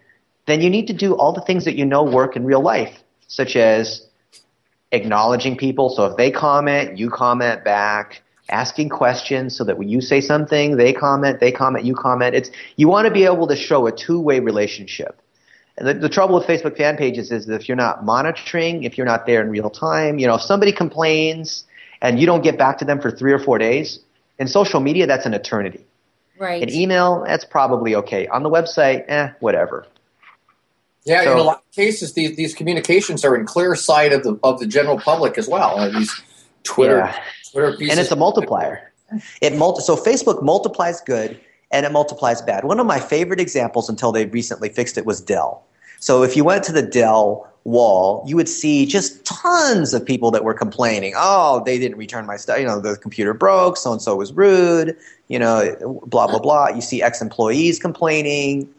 Then 0.45 0.61
you 0.61 0.69
need 0.69 0.87
to 0.87 0.93
do 0.93 1.15
all 1.15 1.31
the 1.31 1.41
things 1.41 1.65
that 1.65 1.75
you 1.75 1.85
know 1.85 2.03
work 2.03 2.35
in 2.35 2.43
real 2.43 2.61
life, 2.61 3.03
such 3.27 3.55
as 3.55 4.07
acknowledging 4.91 5.57
people. 5.57 5.89
So 5.89 6.05
if 6.05 6.17
they 6.17 6.31
comment, 6.31 6.97
you 6.97 7.09
comment 7.09 7.63
back. 7.63 8.23
Asking 8.49 8.89
questions 8.89 9.55
so 9.55 9.63
that 9.63 9.77
when 9.77 9.89
you 9.89 10.01
say 10.01 10.21
something, 10.21 10.77
they 10.77 10.91
comment, 10.91 11.39
they 11.39 11.51
comment, 11.51 11.85
you 11.85 11.93
comment. 11.93 12.35
It's 12.35 12.49
you 12.77 12.87
want 12.87 13.05
to 13.05 13.13
be 13.13 13.23
able 13.25 13.47
to 13.47 13.55
show 13.55 13.85
a 13.85 13.91
two-way 13.91 14.39
relationship. 14.39 15.21
And 15.77 15.87
the, 15.87 15.93
the 15.93 16.09
trouble 16.09 16.35
with 16.35 16.47
Facebook 16.47 16.75
fan 16.75 16.97
pages 16.97 17.31
is 17.31 17.45
that 17.45 17.61
if 17.61 17.69
you're 17.69 17.77
not 17.77 18.03
monitoring, 18.03 18.83
if 18.83 18.97
you're 18.97 19.05
not 19.05 19.25
there 19.25 19.41
in 19.41 19.49
real 19.49 19.69
time, 19.69 20.19
you 20.19 20.27
know, 20.27 20.35
if 20.35 20.41
somebody 20.41 20.71
complains 20.71 21.63
and 22.01 22.19
you 22.19 22.25
don't 22.25 22.43
get 22.43 22.57
back 22.57 22.79
to 22.79 22.85
them 22.85 22.99
for 22.99 23.11
three 23.11 23.31
or 23.31 23.39
four 23.39 23.57
days, 23.57 23.99
in 24.39 24.47
social 24.47 24.79
media, 24.79 25.05
that's 25.05 25.25
an 25.25 25.33
eternity. 25.33 25.85
Right. 26.37 26.63
An 26.63 26.69
email, 26.73 27.23
that's 27.25 27.45
probably 27.45 27.95
okay. 27.95 28.27
On 28.27 28.43
the 28.43 28.49
website, 28.49 29.03
eh, 29.09 29.29
whatever. 29.41 29.85
Yeah, 31.05 31.23
So- 31.23 31.33
in 31.33 31.37
a 31.37 31.43
lot 31.43 31.57
of 31.57 31.75
cases, 31.75 32.13
these, 32.13 32.35
these 32.35 32.53
communications 32.55 33.23
are 33.23 33.35
in 33.35 33.45
clear 33.45 33.75
sight 33.75 34.13
of 34.13 34.23
the 34.23 34.39
of 34.43 34.59
the 34.59 34.65
general 34.65 34.99
public 34.99 35.37
as 35.37 35.47
well. 35.47 35.91
These 35.91 36.21
Twitter 36.63 36.97
Yeah. 36.97 37.19
And 37.91 37.99
it's 37.99 38.11
a 38.11 38.15
multiplier. 38.15 38.91
It 39.41 39.55
multi- 39.55 39.81
so 39.81 39.95
Facebook 39.95 40.43
multiplies 40.43 41.01
good 41.01 41.39
and 41.71 41.85
it 41.85 41.91
multiplies 41.91 42.41
bad. 42.41 42.63
One 42.63 42.79
of 42.79 42.85
my 42.85 42.99
favorite 42.99 43.39
examples 43.39 43.89
until 43.89 44.11
they 44.11 44.25
recently 44.25 44.69
fixed 44.69 44.97
it 44.97 45.05
was 45.05 45.21
Dell. 45.21 45.63
So 45.99 46.23
if 46.23 46.35
you 46.35 46.43
went 46.43 46.63
to 46.65 46.71
the 46.71 46.81
Dell 46.81 47.49
wall, 47.65 48.23
you 48.25 48.35
would 48.35 48.49
see 48.49 48.85
just 48.85 49.23
tons 49.25 49.93
of 49.93 50.05
people 50.05 50.31
that 50.31 50.43
were 50.43 50.53
complaining. 50.53 51.13
Oh, 51.15 51.61
they 51.65 51.77
didn't 51.77 51.97
return 51.97 52.25
my 52.25 52.37
stuff. 52.37 52.59
You 52.59 52.65
know, 52.65 52.79
the 52.79 52.97
computer 52.97 53.33
broke. 53.33 53.77
So 53.77 53.91
and 53.91 54.01
so 54.01 54.15
was 54.15 54.33
rude. 54.33 54.95
You 55.27 55.39
know, 55.39 56.01
blah 56.05 56.27
blah 56.27 56.39
blah. 56.39 56.69
You 56.69 56.81
see 56.81 57.01
ex-employees 57.01 57.79
complaining, 57.79 58.69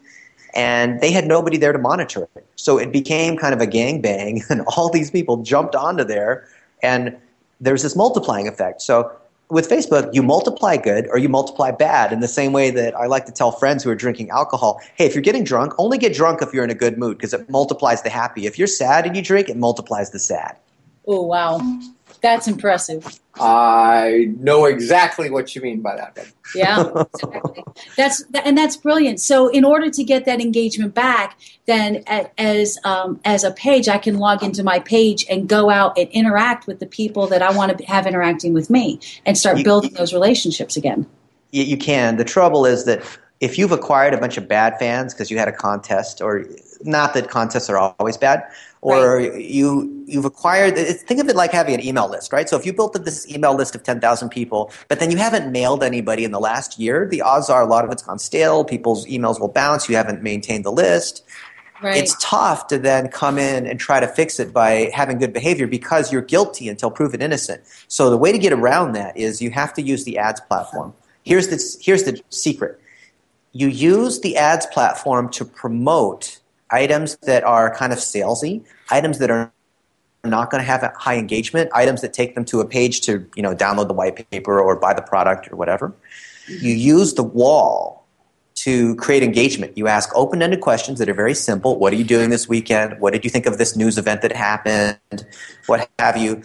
and 0.53 0.99
they 0.99 1.11
had 1.11 1.25
nobody 1.27 1.57
there 1.57 1.71
to 1.71 1.79
monitor 1.79 2.27
it. 2.35 2.45
So 2.55 2.77
it 2.77 2.91
became 2.91 3.37
kind 3.37 3.53
of 3.53 3.61
a 3.61 3.67
gangbang, 3.67 4.43
and 4.49 4.61
all 4.61 4.89
these 4.89 5.11
people 5.11 5.37
jumped 5.37 5.75
onto 5.75 6.03
there, 6.03 6.47
and 6.81 7.15
there's 7.61 7.83
this 7.83 7.95
multiplying 7.95 8.47
effect. 8.47 8.81
So 8.81 9.11
with 9.49 9.69
Facebook, 9.69 10.13
you 10.13 10.23
multiply 10.23 10.77
good 10.77 11.07
or 11.09 11.17
you 11.17 11.29
multiply 11.29 11.71
bad 11.71 12.11
in 12.11 12.19
the 12.19 12.27
same 12.27 12.53
way 12.53 12.71
that 12.71 12.95
I 12.95 13.05
like 13.05 13.25
to 13.25 13.31
tell 13.31 13.51
friends 13.51 13.83
who 13.83 13.89
are 13.89 13.95
drinking 13.95 14.29
alcohol, 14.29 14.81
hey, 14.95 15.05
if 15.05 15.13
you're 15.13 15.21
getting 15.21 15.43
drunk, 15.43 15.73
only 15.77 15.97
get 15.97 16.13
drunk 16.13 16.41
if 16.41 16.53
you're 16.53 16.63
in 16.63 16.69
a 16.69 16.75
good 16.75 16.97
mood 16.97 17.17
because 17.17 17.33
it 17.33 17.49
multiplies 17.49 18.01
the 18.01 18.09
happy. 18.09 18.45
If 18.45 18.57
you're 18.57 18.67
sad 18.67 19.05
and 19.05 19.15
you 19.15 19.21
drink, 19.21 19.49
it 19.49 19.57
multiplies 19.57 20.11
the 20.11 20.19
sad. 20.19 20.55
Oh 21.07 21.21
wow, 21.23 21.59
that's 22.21 22.47
impressive. 22.47 23.19
I 23.39 24.31
know 24.39 24.65
exactly 24.65 25.29
what 25.29 25.55
you 25.55 25.61
mean 25.61 25.81
by 25.81 25.95
that. 25.95 26.15
Ben. 26.15 26.25
Yeah, 26.53 26.91
exactly. 27.13 27.63
That's 27.97 28.23
and 28.45 28.57
that's 28.57 28.77
brilliant. 28.77 29.19
So, 29.19 29.47
in 29.47 29.63
order 29.63 29.89
to 29.89 30.03
get 30.03 30.25
that 30.25 30.39
engagement 30.41 30.93
back, 30.93 31.37
then 31.65 32.03
a- 32.07 32.29
as 32.39 32.77
um, 32.83 33.19
as 33.25 33.43
a 33.43 33.51
page, 33.51 33.87
I 33.87 33.97
can 33.97 34.17
log 34.17 34.43
into 34.43 34.63
my 34.63 34.79
page 34.79 35.25
and 35.29 35.47
go 35.47 35.69
out 35.69 35.97
and 35.97 36.07
interact 36.09 36.67
with 36.67 36.79
the 36.79 36.85
people 36.85 37.27
that 37.27 37.41
I 37.41 37.51
want 37.51 37.77
to 37.77 37.83
have 37.85 38.05
interacting 38.05 38.53
with 38.53 38.69
me, 38.69 38.99
and 39.25 39.37
start 39.37 39.57
You- 39.57 39.63
building 39.63 39.93
those 39.93 40.13
relationships 40.13 40.77
again. 40.77 41.05
You, 41.51 41.63
you 41.63 41.77
can. 41.77 42.17
The 42.17 42.25
trouble 42.25 42.65
is 42.65 42.85
that 42.85 43.01
if 43.39 43.57
you've 43.57 43.71
acquired 43.71 44.13
a 44.13 44.17
bunch 44.17 44.37
of 44.37 44.47
bad 44.47 44.77
fans 44.77 45.13
because 45.13 45.31
you 45.31 45.37
had 45.37 45.47
a 45.47 45.51
contest, 45.53 46.21
or 46.21 46.45
not 46.83 47.13
that 47.13 47.29
contests 47.29 47.69
are 47.69 47.77
always 47.77 48.17
bad, 48.17 48.43
or 48.81 49.19
you 49.21 50.03
you've 50.07 50.25
acquired. 50.25 50.75
Think 50.75 51.19
of 51.19 51.29
it 51.29 51.35
like 51.35 51.51
having 51.51 51.75
an 51.75 51.85
email 51.85 52.09
list, 52.09 52.33
right? 52.33 52.49
So 52.49 52.57
if 52.57 52.65
you 52.65 52.73
built 52.73 52.95
up 52.95 53.05
this 53.05 53.29
email 53.29 53.55
list 53.55 53.75
of 53.75 53.83
ten 53.83 53.99
thousand 53.99 54.29
people, 54.29 54.71
but 54.87 54.99
then 54.99 55.11
you 55.11 55.17
haven't 55.17 55.51
mailed 55.51 55.83
anybody 55.83 56.23
in 56.23 56.31
the 56.31 56.39
last 56.39 56.79
year, 56.79 57.07
the 57.07 57.21
odds 57.21 57.49
are 57.49 57.61
a 57.61 57.65
lot 57.65 57.85
of 57.85 57.91
it's 57.91 58.03
gone 58.03 58.19
stale. 58.19 58.63
People's 58.63 59.05
emails 59.05 59.39
will 59.39 59.49
bounce. 59.49 59.87
You 59.87 59.95
haven't 59.95 60.23
maintained 60.23 60.65
the 60.65 60.71
list. 60.71 61.23
Right. 61.81 61.97
It's 61.97 62.15
tough 62.21 62.67
to 62.67 62.77
then 62.77 63.07
come 63.07 63.39
in 63.39 63.65
and 63.65 63.79
try 63.79 63.99
to 63.99 64.07
fix 64.07 64.39
it 64.39 64.53
by 64.53 64.91
having 64.93 65.17
good 65.17 65.33
behavior 65.33 65.65
because 65.65 66.11
you're 66.11 66.21
guilty 66.21 66.69
until 66.69 66.91
proven 66.91 67.23
innocent. 67.23 67.63
So 67.87 68.11
the 68.11 68.17
way 68.17 68.31
to 68.31 68.37
get 68.37 68.53
around 68.53 68.91
that 68.93 69.17
is 69.17 69.41
you 69.41 69.49
have 69.49 69.73
to 69.73 69.81
use 69.81 70.03
the 70.03 70.19
ads 70.19 70.39
platform. 70.41 70.93
Here's 71.23 71.47
the, 71.47 71.59
here's 71.81 72.03
the 72.03 72.21
secret. 72.29 72.79
You 73.53 73.67
use 73.67 74.21
the 74.21 74.37
ads 74.37 74.67
platform 74.67 75.29
to 75.31 75.43
promote 75.43 76.37
items 76.71 77.17
that 77.17 77.43
are 77.43 77.73
kind 77.75 77.93
of 77.93 77.99
salesy, 77.99 78.63
items 78.89 79.19
that 79.19 79.29
are 79.29 79.51
not 80.23 80.51
going 80.51 80.61
to 80.61 80.65
have 80.65 80.83
a 80.83 80.93
high 80.97 81.17
engagement, 81.17 81.69
items 81.73 82.01
that 82.01 82.13
take 82.13 82.35
them 82.35 82.45
to 82.45 82.59
a 82.61 82.65
page 82.65 83.01
to, 83.01 83.27
you 83.35 83.43
know, 83.43 83.55
download 83.55 83.87
the 83.87 83.93
white 83.93 84.29
paper 84.29 84.59
or 84.59 84.75
buy 84.75 84.93
the 84.93 85.01
product 85.01 85.51
or 85.51 85.55
whatever. 85.55 85.89
Mm-hmm. 86.47 86.65
You 86.65 86.73
use 86.73 87.13
the 87.15 87.23
wall 87.23 88.05
to 88.55 88.95
create 88.97 89.23
engagement. 89.23 89.75
You 89.75 89.87
ask 89.87 90.15
open 90.15 90.41
ended 90.43 90.61
questions 90.61 90.99
that 90.99 91.09
are 91.09 91.15
very 91.15 91.33
simple. 91.33 91.79
What 91.79 91.93
are 91.93 91.95
you 91.95 92.03
doing 92.03 92.29
this 92.29 92.47
weekend? 92.47 92.99
What 92.99 93.13
did 93.13 93.23
you 93.23 93.31
think 93.31 93.47
of 93.47 93.57
this 93.57 93.75
news 93.75 93.97
event 93.97 94.21
that 94.21 94.35
happened? 94.35 94.99
What 95.65 95.89
have 95.97 96.17
you? 96.17 96.43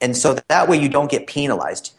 And 0.00 0.16
so 0.16 0.38
that 0.48 0.68
way 0.68 0.78
you 0.78 0.88
don't 0.88 1.10
get 1.10 1.26
penalized. 1.26 1.92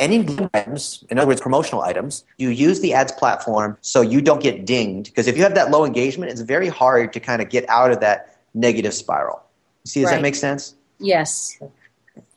Any 0.00 0.26
items, 0.54 1.04
in 1.10 1.18
other 1.18 1.28
words, 1.28 1.40
promotional 1.40 1.82
items, 1.82 2.24
you 2.38 2.48
use 2.48 2.80
the 2.80 2.94
ads 2.94 3.12
platform 3.12 3.76
so 3.82 4.00
you 4.00 4.20
don't 4.20 4.42
get 4.42 4.64
dinged. 4.66 5.10
Because 5.12 5.28
if 5.28 5.36
you 5.36 5.42
have 5.44 5.54
that 5.54 5.70
low 5.70 5.84
engagement, 5.84 6.32
it's 6.32 6.40
very 6.40 6.68
hard 6.68 7.12
to 7.12 7.20
kind 7.20 7.40
of 7.42 7.50
get 7.50 7.68
out 7.68 7.92
of 7.92 8.00
that 8.00 8.38
negative 8.54 8.94
spiral. 8.94 9.42
See, 9.84 10.00
does 10.00 10.10
Right. 10.10 10.16
that 10.16 10.22
make 10.22 10.34
sense? 10.34 10.74
Yes. 10.98 11.58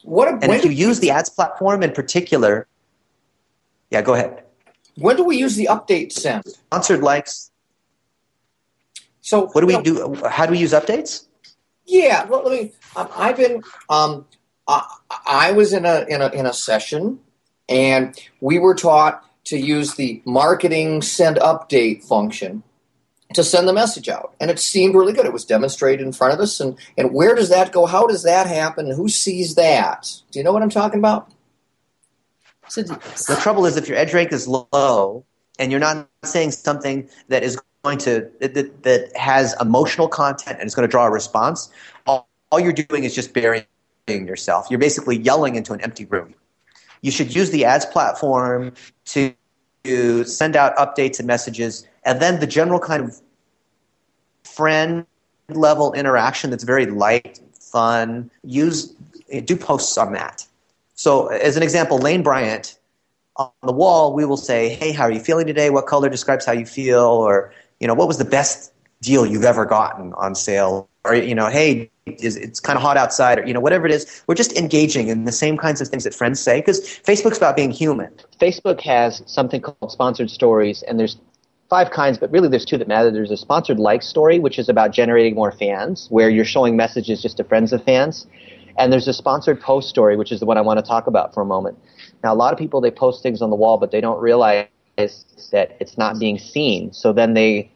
What? 0.04 0.28
And 0.43 0.52
if 0.52 0.65
you 0.65 0.71
use 0.71 0.99
the 0.99 1.10
ads 1.12 1.30
platform 1.30 1.82
in 1.82 1.91
particular, 1.91 2.67
yeah, 3.89 4.02
go 4.02 4.13
ahead. 4.13 4.43
When 4.95 5.15
do 5.15 5.23
we 5.23 5.38
use 5.38 5.56
the 5.56 5.67
update 5.71 6.12
send? 6.12 6.43
Sponsored 6.45 7.02
likes. 7.02 7.49
So 9.21 9.47
what 9.47 9.62
do 9.62 9.67
we 9.67 9.82
do? 9.82 10.15
How 10.30 10.45
do 10.45 10.52
we 10.52 10.60
use 10.60 10.73
updates? 10.73 11.28
Yeah, 11.86 12.26
well, 12.26 12.43
let 12.43 12.62
me. 12.62 12.71
Um, 12.95 13.08
I've 13.15 13.38
been. 13.38 13.63
Um, 13.89 14.26
I, 14.67 14.86
I 15.26 15.52
was 15.54 15.73
in 15.73 15.86
a 15.86 16.06
in 16.10 16.21
a 16.21 16.28
in 16.30 16.45
a 16.45 16.54
session, 16.54 17.19
and 17.69 18.19
we 18.41 18.60
were 18.60 18.76
taught 18.76 19.23
to 19.45 19.58
use 19.58 19.95
the 19.95 20.21
marketing 20.26 21.02
send 21.02 21.38
update 21.38 22.04
function 22.04 22.63
to 23.34 23.43
send 23.43 23.67
the 23.67 23.73
message 23.73 24.10
out, 24.10 24.36
and 24.39 24.52
it 24.52 24.60
seemed 24.60 24.95
really 24.95 25.13
good. 25.13 25.26
It 25.26 25.34
was 25.34 25.45
demonstrated 25.45 26.06
in 26.06 26.13
front 26.13 26.34
of 26.34 26.39
us, 26.39 26.60
and 26.60 26.78
and 26.97 27.13
where 27.13 27.36
does 27.36 27.49
that 27.49 27.71
go? 27.71 27.86
How 27.86 28.06
does 28.06 28.23
that 28.23 28.47
happen? 28.47 28.91
Who 28.91 29.10
sees 29.10 29.56
that? 29.56 30.13
Do 30.32 30.39
you 30.39 30.45
know 30.45 30.54
what 30.54 30.62
I'm 30.62 30.69
talking 30.69 30.99
about? 30.99 31.32
So 32.69 32.82
The 32.82 33.38
trouble 33.41 33.65
is, 33.65 33.78
if 33.78 33.88
your 33.88 33.97
edge 33.97 34.13
rank 34.13 34.32
is 34.32 34.47
low 34.47 35.26
and 35.60 35.71
you're 35.71 35.80
not 35.80 36.08
saying 36.23 36.52
something 36.52 37.10
that 37.28 37.43
is 37.43 37.60
going 37.84 37.97
to 37.99 38.30
that, 38.39 38.54
that, 38.54 38.84
that 38.84 39.15
has 39.17 39.56
emotional 39.60 40.08
content 40.08 40.60
and 40.60 40.67
is 40.67 40.76
going 40.76 40.88
to 40.88 40.91
draw 40.91 41.06
a 41.06 41.12
response, 41.12 41.69
all, 42.08 42.30
all 42.52 42.60
you're 42.60 42.73
doing 42.73 43.04
is 43.04 43.13
just 43.13 43.34
burying 43.34 43.65
yourself. 44.08 44.67
You're 44.69 44.80
basically 44.80 45.17
yelling 45.17 45.56
into 45.56 45.73
an 45.73 45.82
empty 45.82 46.06
room. 46.06 46.36
You 47.03 47.11
should 47.11 47.35
use 47.35 47.51
the 47.51 47.65
ads 47.65 47.85
platform 47.85 48.73
to, 49.05 49.33
to 49.83 50.23
send 50.23 50.55
out 50.55 50.75
updates 50.77 51.19
and 51.19 51.27
messages, 51.27 51.85
and 52.03 52.21
then 52.21 52.39
the 52.39 52.47
general 52.47 52.79
kind 52.79 53.03
of 53.03 53.21
friend 54.45 55.05
level 55.49 55.91
interaction 55.93 56.49
that's 56.49 56.63
very 56.63 56.85
light, 56.85 57.41
fun. 57.59 58.31
Use 58.43 58.95
do 59.45 59.55
posts 59.57 59.97
on 59.97 60.13
that. 60.13 60.47
So, 60.95 61.27
as 61.27 61.57
an 61.57 61.63
example, 61.63 61.97
Lane 61.97 62.23
Bryant 62.23 62.79
on 63.35 63.51
the 63.63 63.73
wall, 63.73 64.13
we 64.13 64.23
will 64.23 64.37
say, 64.37 64.69
"Hey, 64.69 64.93
how 64.93 65.03
are 65.03 65.11
you 65.11 65.19
feeling 65.19 65.45
today? 65.45 65.69
What 65.69 65.87
color 65.87 66.07
describes 66.07 66.45
how 66.45 66.53
you 66.53 66.65
feel?" 66.65 67.03
Or, 67.03 67.51
you 67.81 67.87
know, 67.87 67.93
what 67.93 68.07
was 68.07 68.17
the 68.17 68.25
best 68.25 68.71
deal 69.01 69.25
you've 69.25 69.43
ever 69.43 69.65
gotten 69.65 70.13
on 70.13 70.35
sale? 70.35 70.87
Or, 71.05 71.15
you 71.15 71.35
know, 71.35 71.47
hey, 71.47 71.91
is, 72.05 72.35
it's 72.35 72.59
kind 72.59 72.77
of 72.77 72.83
hot 72.83 72.97
outside, 72.97 73.39
or 73.39 73.45
you 73.45 73.53
know, 73.53 73.59
whatever 73.59 73.85
it 73.85 73.91
is. 73.91 74.23
We're 74.27 74.35
just 74.35 74.57
engaging 74.57 75.07
in 75.07 75.25
the 75.25 75.31
same 75.31 75.57
kinds 75.57 75.81
of 75.81 75.87
things 75.87 76.03
that 76.03 76.13
friends 76.13 76.39
say 76.39 76.59
because 76.59 76.81
Facebook's 76.81 77.37
about 77.37 77.55
being 77.55 77.71
human. 77.71 78.09
Facebook 78.39 78.81
has 78.81 79.21
something 79.25 79.61
called 79.61 79.91
sponsored 79.91 80.29
stories, 80.29 80.83
and 80.83 80.99
there's 80.99 81.17
five 81.69 81.91
kinds, 81.91 82.17
but 82.17 82.31
really 82.31 82.47
there's 82.47 82.65
two 82.65 82.77
that 82.77 82.87
matter. 82.87 83.09
There's 83.09 83.31
a 83.31 83.37
sponsored 83.37 83.79
like 83.79 84.03
story, 84.03 84.39
which 84.39 84.59
is 84.59 84.69
about 84.69 84.91
generating 84.91 85.35
more 85.35 85.51
fans, 85.51 86.07
where 86.09 86.29
you're 86.29 86.45
showing 86.45 86.75
messages 86.75 87.21
just 87.21 87.37
to 87.37 87.43
friends 87.43 87.73
of 87.73 87.83
fans. 87.83 88.27
And 88.77 88.91
there's 88.91 89.07
a 89.07 89.13
sponsored 89.13 89.61
post 89.61 89.89
story, 89.89 90.15
which 90.15 90.31
is 90.31 90.39
the 90.39 90.45
one 90.45 90.57
I 90.57 90.61
want 90.61 90.79
to 90.79 90.85
talk 90.85 91.07
about 91.07 91.33
for 91.33 91.41
a 91.41 91.45
moment. 91.45 91.77
Now, 92.23 92.33
a 92.33 92.35
lot 92.35 92.53
of 92.53 92.59
people, 92.59 92.81
they 92.81 92.91
post 92.91 93.23
things 93.23 93.41
on 93.41 93.49
the 93.49 93.55
wall, 93.55 93.77
but 93.77 93.91
they 93.91 94.01
don't 94.01 94.19
realize 94.19 94.67
that 94.97 95.77
it's 95.79 95.97
not 95.97 96.19
being 96.19 96.37
seen. 96.37 96.93
So 96.93 97.13
then 97.13 97.33
they 97.33 97.71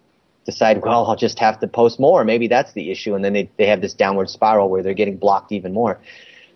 decide, 0.47 0.81
well, 0.81 1.05
I'll 1.05 1.15
just 1.27 1.37
have 1.37 1.59
to 1.59 1.67
post 1.67 1.99
more. 1.99 2.23
Maybe 2.23 2.47
that's 2.47 2.73
the 2.73 2.89
issue. 2.89 3.13
And 3.13 3.23
then 3.23 3.33
they, 3.33 3.49
they 3.57 3.67
have 3.67 3.81
this 3.81 3.93
downward 3.93 4.29
spiral 4.29 4.69
where 4.69 4.81
they're 4.81 4.95
getting 5.03 5.17
blocked 5.17 5.51
even 5.51 5.71
more. 5.73 5.99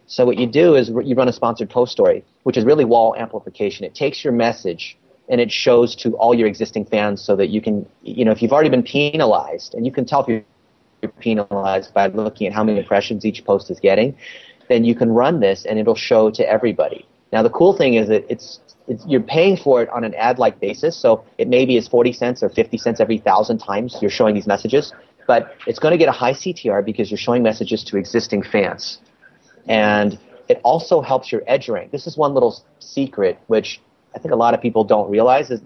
So 0.08 0.26
what 0.26 0.38
you 0.38 0.48
do 0.48 0.76
is 0.76 0.90
you 0.90 1.14
run 1.16 1.28
a 1.28 1.34
sponsored 1.34 1.70
post 1.70 1.92
story, 1.92 2.24
which 2.44 2.58
is 2.58 2.66
really 2.66 2.86
wall 2.86 3.16
amplification. 3.16 3.86
It 3.86 3.94
takes 3.94 4.24
your 4.24 4.34
message 4.34 4.98
and 5.30 5.40
it 5.40 5.52
shows 5.52 5.96
to 5.98 6.16
all 6.18 6.34
your 6.34 6.48
existing 6.48 6.86
fans 6.86 7.22
so 7.22 7.36
that 7.36 7.50
you 7.50 7.62
can, 7.62 7.86
you 8.02 8.26
know, 8.26 8.32
if 8.32 8.42
you've 8.42 8.52
already 8.52 8.70
been 8.70 8.84
penalized, 8.84 9.76
and 9.76 9.86
you 9.86 9.92
can 9.92 10.06
tell 10.06 10.22
if 10.24 10.28
you're 10.28 10.44
you're 11.02 11.12
penalized 11.14 11.94
by 11.94 12.08
looking 12.08 12.48
at 12.48 12.54
how 12.54 12.64
many 12.64 12.80
impressions 12.80 13.26
each 13.26 13.44
post 13.44 13.72
is 13.72 13.80
getting, 13.80 14.16
then 14.70 14.86
you 14.86 14.96
can 14.96 15.12
run 15.12 15.40
this 15.40 15.66
and 15.66 15.80
it'll 15.80 15.96
show 15.96 16.30
to 16.32 16.48
everybody. 16.48 17.06
Now 17.34 17.44
the 17.44 17.50
cool 17.50 17.74
thing 17.74 17.96
is 17.96 18.08
that 18.10 18.26
it's, 18.30 18.60
it's 18.92 19.06
you're 19.08 19.22
paying 19.22 19.56
for 19.56 19.82
it 19.82 19.90
on 19.90 20.04
an 20.04 20.14
ad-like 20.16 20.60
basis, 20.60 20.98
so 20.98 21.24
it 21.38 21.48
maybe 21.48 21.78
is 21.78 21.88
40 21.88 22.12
cents 22.12 22.44
or 22.44 22.50
50 22.50 22.78
cents 22.78 23.00
every 23.00 23.18
thousand 23.18 23.60
times 23.60 23.98
you're 24.02 24.12
showing 24.12 24.36
these 24.36 24.48
messages, 24.48 24.94
but 25.28 25.56
it's 25.66 25.80
going 25.80 25.94
to 25.94 25.98
get 25.98 26.10
a 26.10 26.12
high 26.12 26.34
CTR 26.34 26.84
because 26.84 27.10
you're 27.10 27.18
showing 27.18 27.42
messages 27.42 27.86
to 27.86 27.96
existing 27.96 28.44
fans. 28.44 29.00
And 29.66 30.20
it 30.50 30.60
also 30.64 31.00
helps 31.02 31.32
your 31.32 31.42
edge 31.48 31.70
rank. 31.70 31.92
This 31.92 32.06
is 32.06 32.18
one 32.18 32.34
little 32.34 32.62
secret 32.80 33.40
which 33.48 33.80
I 34.14 34.20
think 34.20 34.34
a 34.34 34.38
lot 34.38 34.54
of 34.54 34.62
people 34.62 34.84
don't 34.84 35.10
realize 35.10 35.50
is, 35.50 35.62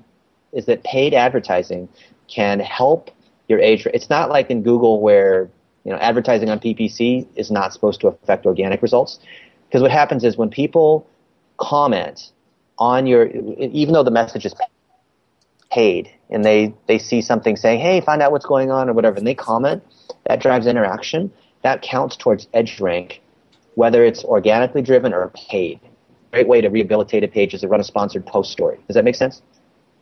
is 0.54 0.68
that 0.68 0.84
paid 0.84 1.16
advertising 1.16 1.90
can 2.28 2.60
help 2.60 3.10
your 3.48 3.60
age. 3.60 3.88
It's 3.88 4.10
not 4.10 4.30
like 4.30 4.52
in 4.52 4.62
Google 4.62 5.02
where 5.02 5.50
you 5.84 5.92
know 5.92 5.98
advertising 5.98 6.52
on 6.52 6.60
PPC 6.60 7.28
is 7.36 7.50
not 7.50 7.74
supposed 7.74 8.02
to 8.02 8.08
affect 8.08 8.46
organic 8.46 8.84
results. 8.84 9.18
Because 9.68 9.82
what 9.82 9.92
happens 9.92 10.24
is 10.24 10.38
when 10.38 10.52
people 10.52 11.08
comment 11.58 12.32
on 12.78 13.08
your, 13.08 13.28
even 13.28 13.94
though 13.94 14.04
the 14.04 14.12
message 14.12 14.46
is 14.46 14.54
paid, 15.72 16.10
and 16.30 16.44
they 16.44 16.74
they 16.88 16.98
see 16.98 17.22
something 17.22 17.56
saying, 17.56 17.80
"Hey, 17.80 18.02
find 18.02 18.22
out 18.22 18.32
what's 18.32 18.46
going 18.46 18.72
on" 18.72 18.90
or 18.90 18.94
whatever, 18.94 19.18
and 19.18 19.28
they 19.28 19.36
comment, 19.36 19.84
that 20.26 20.42
drives 20.42 20.68
interaction. 20.68 21.32
That 21.64 21.82
counts 21.82 22.16
towards 22.16 22.48
edge 22.54 22.80
rank, 22.80 23.22
whether 23.76 24.04
it's 24.04 24.24
organically 24.24 24.82
driven 24.82 25.14
or 25.14 25.32
paid. 25.50 25.80
Great 26.32 26.48
way 26.48 26.62
to 26.62 26.70
rehabilitate 26.70 27.24
a 27.24 27.28
page 27.28 27.54
is 27.54 27.62
to 27.62 27.68
run 27.68 27.80
a 27.80 27.84
sponsored 27.84 28.26
post 28.26 28.52
story. 28.52 28.78
Does 28.88 28.96
that 28.96 29.04
make 29.04 29.16
sense? 29.16 29.42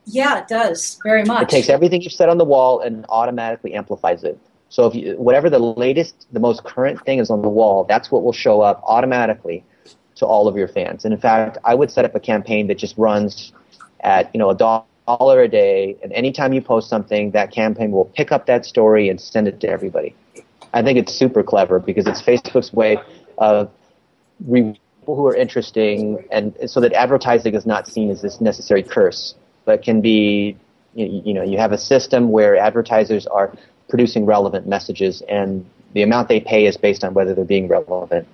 Yeah, 0.05 0.39
it 0.39 0.47
does 0.47 0.99
very 1.03 1.23
much. 1.23 1.43
It 1.43 1.49
takes 1.49 1.69
everything 1.69 2.01
you've 2.01 2.13
said 2.13 2.29
on 2.29 2.37
the 2.37 2.45
wall 2.45 2.81
and 2.81 3.05
automatically 3.09 3.73
amplifies 3.73 4.23
it. 4.23 4.37
So 4.69 4.87
if 4.87 4.95
you, 4.95 5.15
whatever 5.17 5.49
the 5.49 5.59
latest, 5.59 6.27
the 6.33 6.39
most 6.39 6.63
current 6.63 7.03
thing 7.05 7.19
is 7.19 7.29
on 7.29 7.41
the 7.41 7.49
wall, 7.49 7.85
that's 7.85 8.11
what 8.11 8.23
will 8.23 8.33
show 8.33 8.61
up 8.61 8.81
automatically 8.85 9.63
to 10.15 10.25
all 10.25 10.47
of 10.47 10.55
your 10.55 10.67
fans. 10.67 11.05
And 11.05 11.13
in 11.13 11.19
fact, 11.19 11.57
I 11.63 11.75
would 11.75 11.91
set 11.91 12.05
up 12.05 12.15
a 12.15 12.19
campaign 12.19 12.67
that 12.67 12.77
just 12.77 12.97
runs 12.97 13.51
at 14.01 14.33
you 14.33 14.39
know 14.39 14.49
a 14.49 14.55
dollar 14.55 15.41
a 15.41 15.47
day, 15.47 15.97
and 16.03 16.11
anytime 16.13 16.53
you 16.53 16.61
post 16.61 16.89
something, 16.89 17.31
that 17.31 17.51
campaign 17.51 17.91
will 17.91 18.05
pick 18.05 18.31
up 18.31 18.45
that 18.45 18.65
story 18.65 19.09
and 19.09 19.19
send 19.19 19.47
it 19.47 19.59
to 19.61 19.69
everybody. 19.69 20.15
I 20.73 20.81
think 20.81 20.97
it's 20.97 21.13
super 21.13 21.43
clever 21.43 21.79
because 21.79 22.07
it's 22.07 22.21
Facebook's 22.21 22.73
way 22.73 22.97
of 23.37 23.71
re- 24.45 24.79
people 24.99 25.15
who 25.15 25.27
are 25.27 25.35
interesting, 25.35 26.25
and 26.31 26.55
so 26.65 26.79
that 26.79 26.93
advertising 26.93 27.53
is 27.55 27.65
not 27.65 27.87
seen 27.87 28.09
as 28.09 28.21
this 28.21 28.39
necessary 28.39 28.83
curse, 28.83 29.35
but 29.65 29.83
can 29.83 30.01
be 30.01 30.55
you, 30.93 31.21
you 31.25 31.33
know 31.33 31.43
you 31.43 31.57
have 31.57 31.71
a 31.71 31.77
system 31.77 32.31
where 32.31 32.55
advertisers 32.55 33.27
are 33.27 33.53
producing 33.89 34.25
relevant 34.25 34.67
messages, 34.67 35.21
and 35.27 35.65
the 35.93 36.01
amount 36.01 36.27
they 36.27 36.39
pay 36.39 36.65
is 36.65 36.77
based 36.77 37.03
on 37.03 37.13
whether 37.13 37.33
they're 37.33 37.45
being 37.45 37.67
relevant. 37.67 38.27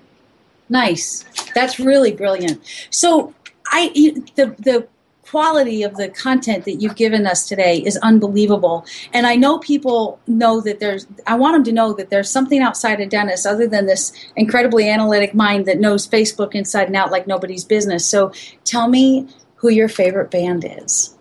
Nice. 0.69 1.25
That's 1.55 1.79
really 1.79 2.11
brilliant. 2.11 2.61
So 2.89 3.33
I 3.67 3.89
the 4.35 4.55
the 4.59 4.87
quality 5.29 5.83
of 5.83 5.95
the 5.95 6.09
content 6.09 6.65
that 6.65 6.75
you've 6.81 6.95
given 6.95 7.27
us 7.27 7.47
today 7.47 7.77
is 7.77 7.97
unbelievable. 7.97 8.83
And 9.13 9.27
I 9.27 9.35
know 9.35 9.59
people 9.59 10.19
know 10.25 10.59
that 10.61 10.79
there's 10.79 11.05
I 11.27 11.35
want 11.35 11.55
them 11.55 11.63
to 11.65 11.71
know 11.71 11.93
that 11.93 12.09
there's 12.09 12.29
something 12.29 12.61
outside 12.61 12.99
of 12.99 13.09
Dennis 13.09 13.45
other 13.45 13.67
than 13.67 13.85
this 13.85 14.11
incredibly 14.35 14.89
analytic 14.89 15.33
mind 15.33 15.65
that 15.67 15.79
knows 15.79 16.07
Facebook 16.07 16.55
inside 16.55 16.87
and 16.87 16.95
out 16.95 17.11
like 17.11 17.27
nobody's 17.27 17.63
business. 17.63 18.07
So 18.07 18.31
tell 18.63 18.87
me 18.87 19.27
who 19.55 19.69
your 19.69 19.87
favorite 19.87 20.31
band 20.31 20.65
is. 20.65 21.15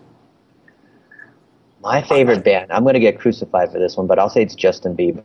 My 1.81 2.01
favorite 2.01 2.43
band. 2.43 2.71
I'm 2.71 2.83
going 2.83 2.95
to 2.95 2.99
get 2.99 3.19
crucified 3.19 3.71
for 3.71 3.79
this 3.79 3.95
one, 3.95 4.07
but 4.07 4.19
I'll 4.19 4.29
say 4.29 4.41
it's 4.41 4.55
Justin 4.55 4.97
Bieber. 4.97 5.23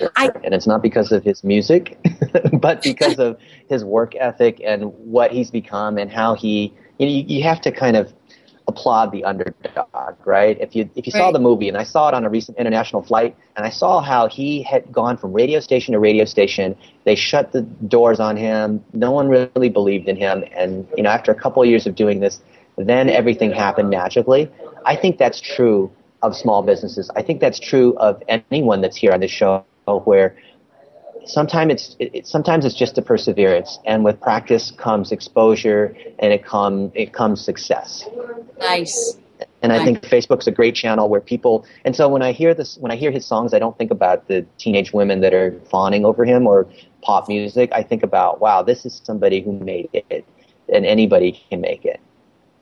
And 0.00 0.54
it's 0.54 0.66
not 0.66 0.82
because 0.82 1.12
of 1.12 1.22
his 1.22 1.44
music, 1.44 1.98
but 2.52 2.82
because 2.82 3.18
of 3.18 3.38
his 3.68 3.84
work 3.84 4.14
ethic 4.16 4.60
and 4.64 4.84
what 4.94 5.30
he's 5.30 5.50
become 5.50 5.98
and 5.98 6.10
how 6.10 6.34
he. 6.34 6.72
You, 6.98 7.06
know, 7.06 7.12
you, 7.12 7.24
you 7.26 7.42
have 7.42 7.60
to 7.62 7.72
kind 7.72 7.96
of 7.96 8.12
applaud 8.66 9.12
the 9.12 9.24
underdog, 9.24 10.14
right? 10.24 10.58
If 10.60 10.74
you 10.74 10.88
if 10.94 11.06
you 11.06 11.12
saw 11.12 11.30
the 11.30 11.38
movie, 11.38 11.68
and 11.68 11.76
I 11.76 11.84
saw 11.84 12.08
it 12.08 12.14
on 12.14 12.24
a 12.24 12.30
recent 12.30 12.56
international 12.58 13.02
flight, 13.02 13.36
and 13.56 13.66
I 13.66 13.70
saw 13.70 14.00
how 14.00 14.28
he 14.28 14.62
had 14.62 14.90
gone 14.92 15.16
from 15.16 15.32
radio 15.32 15.60
station 15.60 15.92
to 15.92 15.98
radio 15.98 16.24
station. 16.24 16.76
They 17.04 17.14
shut 17.14 17.52
the 17.52 17.62
doors 17.62 18.20
on 18.20 18.36
him. 18.36 18.84
No 18.92 19.10
one 19.10 19.28
really 19.28 19.68
believed 19.68 20.08
in 20.08 20.16
him, 20.16 20.44
and 20.52 20.86
you 20.96 21.02
know, 21.02 21.10
after 21.10 21.32
a 21.32 21.34
couple 21.34 21.62
of 21.62 21.68
years 21.68 21.86
of 21.86 21.94
doing 21.94 22.20
this, 22.20 22.40
then 22.76 23.08
everything 23.08 23.52
happened 23.52 23.90
magically. 23.90 24.50
I 24.86 24.96
think 24.96 25.18
that's 25.18 25.40
true 25.40 25.90
of 26.22 26.34
small 26.34 26.62
businesses. 26.62 27.10
I 27.16 27.22
think 27.22 27.40
that's 27.40 27.60
true 27.60 27.94
of 27.98 28.22
anyone 28.28 28.80
that's 28.80 28.96
here 28.96 29.12
on 29.12 29.20
this 29.20 29.30
show, 29.30 29.64
where 29.92 30.36
sometimes 31.26 31.72
it's 31.72 31.96
it, 31.98 32.10
it- 32.14 32.26
sometimes 32.26 32.64
it's 32.64 32.74
just 32.74 32.98
a 32.98 33.02
perseverance, 33.02 33.78
and 33.84 34.04
with 34.04 34.20
practice 34.20 34.70
comes 34.70 35.12
exposure, 35.12 35.96
and 36.18 36.32
it 36.32 36.44
come 36.44 36.90
it 36.94 37.12
comes 37.12 37.44
success. 37.44 38.04
Nice. 38.58 39.18
And 39.62 39.72
I 39.72 39.78
Right. 39.78 39.84
think 39.84 40.02
Facebook's 40.02 40.46
a 40.46 40.52
great 40.52 40.74
channel 40.74 41.08
where 41.08 41.20
people. 41.20 41.64
And 41.84 41.96
so 41.96 42.08
when 42.08 42.22
I 42.22 42.32
hear 42.32 42.54
this, 42.54 42.76
when 42.78 42.92
I 42.92 42.96
hear 42.96 43.10
his 43.10 43.26
songs, 43.26 43.52
I 43.52 43.58
don't 43.58 43.76
think 43.76 43.90
about 43.90 44.28
the 44.28 44.44
teenage 44.58 44.92
women 44.92 45.20
that 45.22 45.34
are 45.34 45.58
fawning 45.70 46.04
over 46.04 46.24
him 46.24 46.46
or 46.46 46.66
pop 47.02 47.28
music. 47.28 47.70
I 47.72 47.82
think 47.82 48.02
about, 48.02 48.40
wow, 48.40 48.62
this 48.62 48.86
is 48.86 49.00
somebody 49.04 49.40
who 49.40 49.52
made 49.52 49.88
it, 49.92 50.24
and 50.72 50.86
anybody 50.86 51.40
can 51.50 51.60
make 51.60 51.84
it. 51.84 51.98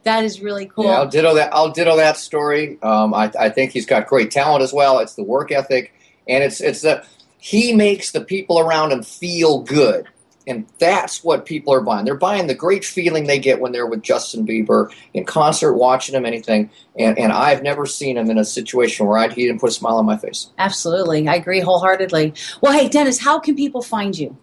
That 0.05 0.25
is 0.25 0.41
really 0.41 0.67
cool. 0.67 0.85
Yeah, 0.85 0.99
I'll 0.99 1.09
ditto 1.09 1.35
that. 1.35 1.53
I'll 1.53 1.71
ditto 1.71 1.97
that 1.97 2.17
story. 2.17 2.79
Um, 2.83 3.13
I, 3.15 3.31
I 3.39 3.49
think 3.51 3.73
he's 3.73 3.87
got 3.87 4.07
great 4.07 4.31
talent 4.31 4.63
as 4.63 4.73
well. 4.73 4.99
It's 5.01 5.15
the 5.15 5.25
work 5.25 5.53
ethic, 5.53 5.93
and 6.29 6.43
it's 6.45 6.61
it's 6.61 6.83
the 6.83 7.05
he 7.39 7.73
makes 7.73 8.13
the 8.13 8.21
people 8.21 8.59
around 8.59 8.93
him 8.93 9.03
feel 9.03 9.61
good, 9.61 10.07
and 10.47 10.67
that's 10.79 11.25
what 11.25 11.45
people 11.45 11.75
are 11.75 11.81
buying. 11.81 12.05
They're 12.05 12.15
buying 12.15 12.47
the 12.47 12.55
great 12.55 12.85
feeling 12.85 13.27
they 13.27 13.39
get 13.39 13.61
when 13.61 13.73
they're 13.73 13.87
with 13.87 14.03
Justin 14.03 14.47
Bieber 14.47 14.93
in 15.13 15.25
concert, 15.25 15.75
watching 15.75 16.15
him, 16.15 16.25
anything. 16.25 16.71
And 16.99 17.19
and 17.19 17.33
I've 17.33 17.63
never 17.63 17.87
seen 17.87 18.17
him 18.17 18.31
in 18.31 18.39
a 18.39 18.45
situation 18.45 19.07
where 19.07 19.19
I'd, 19.19 19.33
he 19.33 19.47
didn't 19.47 19.61
put 19.61 19.71
a 19.71 19.73
smile 19.73 19.97
on 19.97 20.07
my 20.07 20.17
face. 20.17 20.51
Absolutely. 20.59 21.27
I 21.29 21.35
agree 21.35 21.61
wholeheartedly. 21.61 22.35
Well, 22.61 22.73
hey, 22.73 22.89
Dennis, 22.89 23.19
how 23.19 23.39
can 23.39 23.57
people 23.57 23.83
find 23.83 24.17
you? 24.17 24.37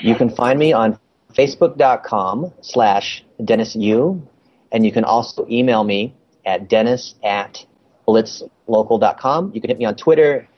You 0.00 0.14
can 0.14 0.30
find 0.30 0.58
me 0.58 0.72
on 0.72 0.98
facebook.com 1.34 2.52
slash 2.60 3.24
Dennis 3.42 3.74
Yu, 3.74 4.26
and 4.70 4.84
you 4.84 4.92
can 4.92 5.04
also 5.04 5.46
email 5.50 5.82
me 5.84 6.14
at 6.44 6.68
dennis 6.68 7.14
at 7.22 7.64
blitzlocal.com. 8.06 9.52
You 9.54 9.60
can 9.60 9.70
hit 9.70 9.78
me 9.78 9.84
on 9.84 9.94
Twitter, 9.96 10.48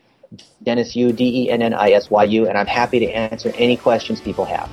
Dennis 0.63 0.97
Yu, 0.97 1.13
D 1.13 1.45
E 1.45 1.51
N 1.51 1.63
N 1.63 1.75
I 1.75 1.91
S 1.91 2.11
Y 2.11 2.25
U, 2.25 2.49
and 2.49 2.59
I'm 2.59 2.67
happy 2.67 2.99
to 3.01 3.07
answer 3.07 3.53
any 3.57 3.77
questions 3.77 4.21
people 4.21 4.45
have. 4.45 4.71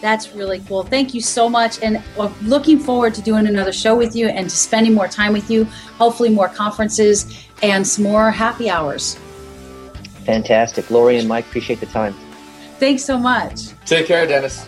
That's 0.00 0.32
really 0.34 0.60
cool. 0.60 0.84
Thank 0.84 1.12
you 1.12 1.20
so 1.20 1.48
much. 1.48 1.82
And 1.82 2.02
uh, 2.18 2.32
looking 2.42 2.78
forward 2.78 3.14
to 3.14 3.22
doing 3.22 3.46
another 3.46 3.72
show 3.72 3.96
with 3.96 4.14
you 4.14 4.28
and 4.28 4.48
to 4.48 4.56
spending 4.56 4.94
more 4.94 5.08
time 5.08 5.32
with 5.32 5.50
you, 5.50 5.64
hopefully 5.98 6.28
more 6.28 6.48
conferences 6.48 7.46
and 7.62 7.86
some 7.86 8.04
more 8.04 8.30
happy 8.30 8.70
hours. 8.70 9.18
Fantastic. 10.24 10.90
Lori 10.90 11.16
and 11.18 11.26
Mike, 11.26 11.46
appreciate 11.46 11.80
the 11.80 11.86
time. 11.86 12.14
Thanks 12.78 13.02
so 13.02 13.18
much. 13.18 13.70
Take 13.86 14.06
care, 14.06 14.26
Dennis. 14.26 14.66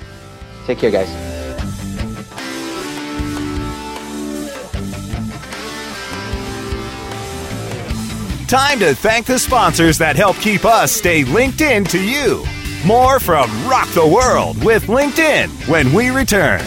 Take 0.66 0.78
care, 0.78 0.90
guys. 0.90 1.39
Time 8.50 8.80
to 8.80 8.96
thank 8.96 9.26
the 9.26 9.38
sponsors 9.38 9.96
that 9.98 10.16
help 10.16 10.36
keep 10.38 10.64
us 10.64 10.90
stay 10.90 11.22
linked 11.22 11.60
in 11.60 11.84
to 11.84 12.02
you. 12.02 12.44
More 12.84 13.20
from 13.20 13.48
Rock 13.68 13.88
the 13.90 14.04
World 14.04 14.64
with 14.64 14.88
LinkedIn 14.88 15.68
when 15.68 15.92
we 15.92 16.10
return. 16.10 16.60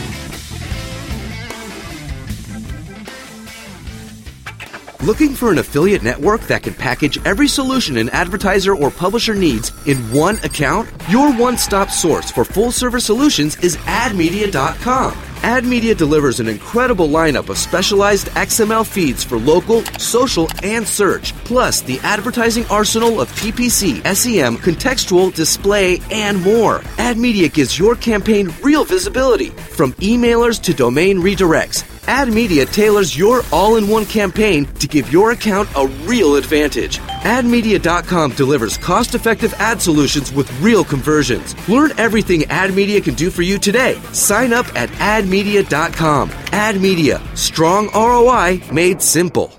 Looking 5.06 5.36
for 5.36 5.52
an 5.52 5.58
affiliate 5.58 6.04
network 6.04 6.44
that 6.44 6.64
can 6.64 6.74
package 6.74 7.20
every 7.26 7.50
solution 7.50 7.98
an 7.98 8.08
advertiser 8.12 8.74
or 8.74 8.90
publisher 8.90 9.36
needs 9.36 9.74
in 9.86 9.98
one 10.14 10.38
account? 10.38 10.90
Your 11.10 11.34
one 11.34 11.58
stop 11.58 11.90
source 11.90 12.32
for 12.32 12.46
full 12.46 12.72
service 12.72 13.04
solutions 13.04 13.58
is 13.58 13.76
admedia.com. 13.76 15.33
AdMedia 15.44 15.96
delivers 15.98 16.40
an 16.40 16.48
incredible 16.48 17.10
lineup 17.10 17.50
of 17.50 17.58
specialized 17.58 18.28
XML 18.28 18.88
feeds 18.88 19.26
for 19.26 19.38
local, 19.38 19.84
social, 20.00 20.48
and 20.64 20.88
search, 20.88 21.36
plus 21.44 21.82
the 21.82 22.00
advertising 22.00 22.66
arsenal 22.68 23.20
of 23.20 23.30
PPC, 23.34 24.02
SEM, 24.16 24.56
contextual, 24.56 25.36
display, 25.36 26.00
and 26.12 26.42
more. 26.42 26.80
AdMedia 26.96 27.54
gives 27.54 27.78
your 27.78 27.96
campaign 27.96 28.54
real 28.64 28.86
visibility, 28.86 29.50
from 29.50 29.92
emailers 29.96 30.62
to 30.62 30.74
domain 30.74 31.18
redirects. 31.18 31.84
AdMedia 32.04 32.72
tailors 32.72 33.18
your 33.18 33.42
all 33.52 33.76
in 33.76 33.90
one 33.90 34.06
campaign 34.06 34.66
to 34.76 34.88
give 34.88 35.12
your 35.12 35.32
account 35.32 35.68
a 35.76 35.88
real 36.06 36.38
advantage. 36.38 37.02
AdMedia.com 37.24 38.32
delivers 38.34 38.78
cost 38.78 39.16
effective 39.16 39.54
ad 39.56 39.82
solutions 39.82 40.32
with 40.34 40.52
real 40.62 40.84
conversions. 40.84 41.56
Learn 41.70 41.92
everything 41.98 42.42
AdMedia 42.42 43.04
can 43.04 43.16
do 43.16 43.30
for 43.30 43.42
you 43.42 43.58
today. 43.58 43.96
Sign 44.12 44.52
up 44.52 44.66
at 44.76 44.90
AdMedia.com. 44.90 46.30
AdMedia, 46.30 47.38
strong 47.38 47.90
ROI 47.94 48.62
made 48.74 49.02
simple. 49.02 49.52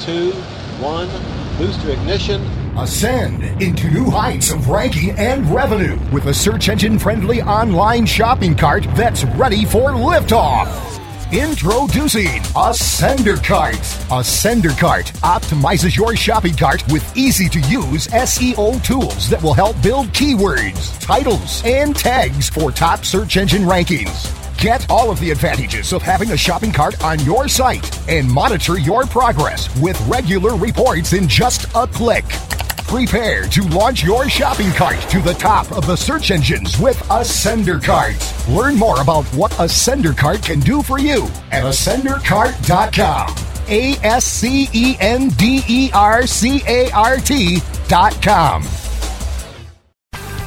Two, 0.00 0.32
one, 0.80 1.08
booster 1.56 1.90
ignition. 1.90 2.42
Ascend 2.76 3.62
into 3.62 3.88
new 3.88 4.10
heights 4.10 4.50
of 4.50 4.68
ranking 4.68 5.10
and 5.12 5.46
revenue 5.46 5.98
with 6.12 6.26
a 6.26 6.34
search 6.34 6.68
engine 6.68 6.98
friendly 6.98 7.40
online 7.40 8.04
shopping 8.04 8.54
cart 8.54 8.84
that's 8.94 9.24
ready 9.24 9.64
for 9.64 9.90
liftoff. 9.92 10.95
Introducing 11.32 12.40
Ascender 12.54 13.42
Cart. 13.42 13.74
Ascender 14.10 14.78
Cart 14.78 15.06
optimizes 15.24 15.96
your 15.96 16.14
shopping 16.14 16.54
cart 16.54 16.84
with 16.86 17.16
easy 17.16 17.48
to 17.48 17.58
use 17.62 18.06
SEO 18.06 18.80
tools 18.84 19.28
that 19.28 19.42
will 19.42 19.52
help 19.52 19.74
build 19.82 20.06
keywords, 20.10 21.00
titles, 21.00 21.64
and 21.64 21.96
tags 21.96 22.48
for 22.48 22.70
top 22.70 23.04
search 23.04 23.36
engine 23.38 23.62
rankings. 23.62 24.32
Get 24.58 24.88
all 24.88 25.10
of 25.10 25.18
the 25.18 25.32
advantages 25.32 25.92
of 25.92 26.00
having 26.00 26.30
a 26.30 26.36
shopping 26.36 26.70
cart 26.70 27.02
on 27.02 27.18
your 27.24 27.48
site 27.48 28.08
and 28.08 28.30
monitor 28.30 28.78
your 28.78 29.04
progress 29.04 29.68
with 29.80 30.00
regular 30.06 30.54
reports 30.54 31.12
in 31.12 31.26
just 31.26 31.64
a 31.74 31.88
click. 31.88 32.24
Prepare 32.86 33.48
to 33.48 33.62
launch 33.62 34.04
your 34.04 34.28
shopping 34.28 34.70
cart 34.70 35.00
to 35.10 35.20
the 35.20 35.34
top 35.34 35.72
of 35.72 35.86
the 35.86 35.96
search 35.96 36.30
engines 36.30 36.78
with 36.78 36.96
Ascender 37.08 37.82
Cart. 37.82 38.14
Learn 38.48 38.76
more 38.76 39.00
about 39.00 39.24
what 39.34 39.50
Ascender 39.52 40.16
Cart 40.16 40.40
can 40.40 40.60
do 40.60 40.82
for 40.82 41.00
you 41.00 41.24
at 41.50 41.64
ascendercart.com. 41.64 43.34
A 43.68 43.96
S 44.04 44.24
C 44.24 44.68
E 44.72 44.96
N 45.00 45.30
D 45.30 45.62
E 45.66 45.90
R 45.92 46.28
C 46.28 46.62
A 46.68 46.88
R 46.92 47.16
T.com. 47.16 48.62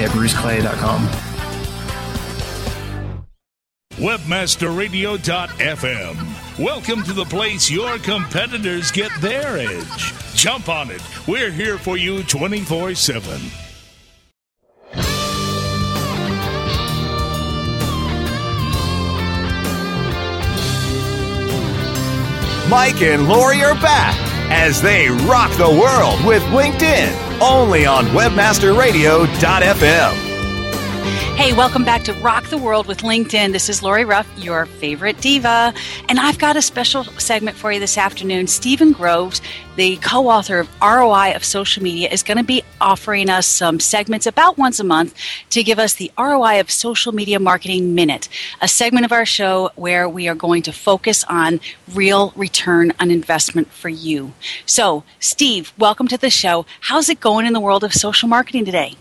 at 0.00 0.10
bruceclay.com. 0.10 1.08
Webmasterradio.fm. 3.94 6.58
Welcome 6.58 7.02
to 7.04 7.12
the 7.12 7.24
place 7.24 7.70
your 7.70 7.98
competitors 7.98 8.90
get 8.90 9.12
their 9.20 9.58
edge. 9.58 10.34
Jump 10.34 10.68
on 10.68 10.90
it. 10.90 11.02
We're 11.28 11.50
here 11.50 11.78
for 11.78 11.96
you 11.96 12.22
24 12.24 12.94
7. 12.94 13.40
Mike 22.68 23.02
and 23.02 23.28
Lori 23.28 23.62
are 23.62 23.74
back 23.74 24.31
as 24.54 24.82
they 24.82 25.08
rock 25.08 25.50
the 25.56 25.64
world 25.64 26.22
with 26.26 26.42
LinkedIn 26.52 27.40
only 27.40 27.86
on 27.86 28.04
webmasterradio.fm. 28.08 30.12
Hey, 31.36 31.54
welcome 31.54 31.84
back 31.84 32.04
to 32.04 32.12
Rock 32.12 32.50
the 32.50 32.58
World 32.58 32.86
with 32.86 32.98
LinkedIn. 32.98 33.52
This 33.52 33.70
is 33.70 33.82
Lori 33.82 34.04
Ruff, 34.04 34.28
your 34.36 34.66
favorite 34.66 35.18
diva. 35.22 35.72
And 36.10 36.20
I've 36.20 36.38
got 36.38 36.58
a 36.58 36.62
special 36.62 37.04
segment 37.04 37.56
for 37.56 37.72
you 37.72 37.80
this 37.80 37.96
afternoon. 37.96 38.46
Steven 38.46 38.92
Groves, 38.92 39.40
the 39.76 39.96
co 39.96 40.28
author 40.28 40.58
of 40.60 40.68
ROI 40.82 41.34
of 41.34 41.42
Social 41.42 41.82
Media, 41.82 42.10
is 42.10 42.22
going 42.22 42.36
to 42.36 42.44
be 42.44 42.62
offering 42.82 43.30
us 43.30 43.46
some 43.46 43.78
segments 43.78 44.26
about 44.26 44.58
once 44.58 44.80
a 44.80 44.84
month 44.84 45.14
to 45.50 45.62
give 45.62 45.78
us 45.78 45.94
the 45.94 46.10
ROI 46.18 46.60
of 46.60 46.70
Social 46.70 47.12
Media 47.12 47.38
Marketing 47.38 47.94
Minute, 47.94 48.28
a 48.60 48.66
segment 48.66 49.04
of 49.04 49.12
our 49.12 49.24
show 49.24 49.70
where 49.76 50.08
we 50.08 50.28
are 50.28 50.34
going 50.34 50.62
to 50.62 50.72
focus 50.72 51.24
on 51.24 51.60
real 51.94 52.32
return 52.34 52.92
on 52.98 53.10
investment 53.10 53.68
for 53.68 53.88
you. 53.88 54.32
So, 54.66 55.04
Steve, 55.20 55.72
welcome 55.78 56.08
to 56.08 56.18
the 56.18 56.30
show. 56.30 56.66
How's 56.80 57.08
it 57.08 57.20
going 57.20 57.46
in 57.46 57.52
the 57.52 57.60
world 57.60 57.84
of 57.84 57.94
social 57.94 58.28
marketing 58.28 58.64
today? 58.64 58.96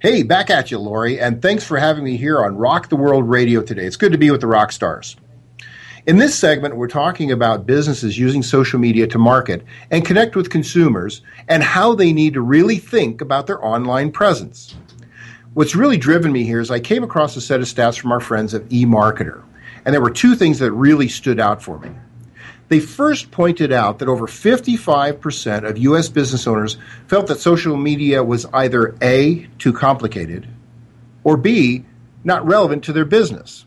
Hey, 0.00 0.22
back 0.24 0.50
at 0.50 0.70
you, 0.70 0.78
Lori, 0.78 1.18
and 1.20 1.40
thanks 1.40 1.64
for 1.64 1.78
having 1.78 2.04
me 2.04 2.16
here 2.16 2.44
on 2.44 2.56
Rock 2.56 2.88
the 2.90 2.96
World 2.96 3.30
Radio 3.30 3.62
today. 3.62 3.86
It's 3.86 3.96
good 3.96 4.12
to 4.12 4.18
be 4.18 4.30
with 4.30 4.40
the 4.40 4.46
rock 4.46 4.72
stars. 4.72 5.16
In 6.06 6.18
this 6.18 6.38
segment, 6.38 6.76
we're 6.76 6.86
talking 6.86 7.32
about 7.32 7.66
businesses 7.66 8.16
using 8.16 8.44
social 8.44 8.78
media 8.78 9.08
to 9.08 9.18
market 9.18 9.64
and 9.90 10.04
connect 10.04 10.36
with 10.36 10.50
consumers 10.50 11.20
and 11.48 11.64
how 11.64 11.96
they 11.96 12.12
need 12.12 12.34
to 12.34 12.40
really 12.40 12.76
think 12.76 13.20
about 13.20 13.48
their 13.48 13.64
online 13.64 14.12
presence. 14.12 14.76
What's 15.54 15.74
really 15.74 15.96
driven 15.96 16.30
me 16.30 16.44
here 16.44 16.60
is 16.60 16.70
I 16.70 16.78
came 16.78 17.02
across 17.02 17.34
a 17.34 17.40
set 17.40 17.58
of 17.58 17.66
stats 17.66 17.98
from 17.98 18.12
our 18.12 18.20
friends 18.20 18.54
at 18.54 18.68
eMarketer, 18.68 19.42
and 19.84 19.92
there 19.92 20.00
were 20.00 20.12
two 20.12 20.36
things 20.36 20.60
that 20.60 20.70
really 20.70 21.08
stood 21.08 21.40
out 21.40 21.60
for 21.60 21.80
me. 21.80 21.90
They 22.68 22.78
first 22.78 23.32
pointed 23.32 23.72
out 23.72 23.98
that 23.98 24.08
over 24.08 24.28
55% 24.28 25.68
of 25.68 25.76
U.S. 25.76 26.08
business 26.08 26.46
owners 26.46 26.78
felt 27.08 27.26
that 27.26 27.40
social 27.40 27.76
media 27.76 28.22
was 28.22 28.46
either 28.52 28.94
A, 29.02 29.48
too 29.58 29.72
complicated, 29.72 30.46
or 31.24 31.36
B, 31.36 31.84
not 32.22 32.46
relevant 32.46 32.84
to 32.84 32.92
their 32.92 33.04
business. 33.04 33.66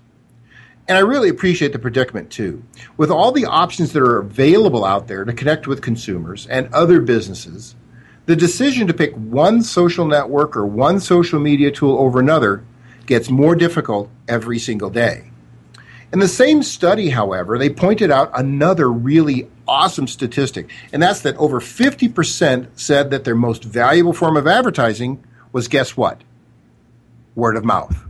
And 0.89 0.97
I 0.97 1.01
really 1.01 1.29
appreciate 1.29 1.71
the 1.71 1.77
predicament 1.77 2.31
too. 2.31 2.63
With 2.97 3.11
all 3.11 3.31
the 3.31 3.45
options 3.45 3.93
that 3.93 4.01
are 4.01 4.17
available 4.17 4.83
out 4.83 5.07
there 5.07 5.23
to 5.23 5.31
connect 5.31 5.67
with 5.67 5.83
consumers 5.83 6.47
and 6.47 6.73
other 6.73 6.99
businesses, 6.99 7.75
the 8.25 8.35
decision 8.35 8.87
to 8.87 8.93
pick 8.95 9.13
one 9.13 9.61
social 9.61 10.07
network 10.07 10.57
or 10.57 10.65
one 10.65 10.99
social 10.99 11.39
media 11.39 11.69
tool 11.69 11.99
over 11.99 12.19
another 12.19 12.63
gets 13.05 13.29
more 13.29 13.55
difficult 13.55 14.09
every 14.27 14.57
single 14.57 14.89
day. 14.89 15.29
In 16.11 16.17
the 16.17 16.27
same 16.27 16.63
study, 16.63 17.09
however, 17.09 17.59
they 17.59 17.69
pointed 17.69 18.09
out 18.09 18.31
another 18.33 18.91
really 18.91 19.47
awesome 19.67 20.07
statistic, 20.07 20.71
and 20.91 21.03
that's 21.03 21.21
that 21.21 21.37
over 21.37 21.59
50% 21.59 22.67
said 22.73 23.11
that 23.11 23.25
their 23.25 23.35
most 23.35 23.63
valuable 23.63 24.13
form 24.13 24.35
of 24.35 24.47
advertising 24.47 25.23
was 25.51 25.67
guess 25.67 25.95
what? 25.95 26.23
Word 27.35 27.57
of 27.57 27.63
mouth. 27.63 28.08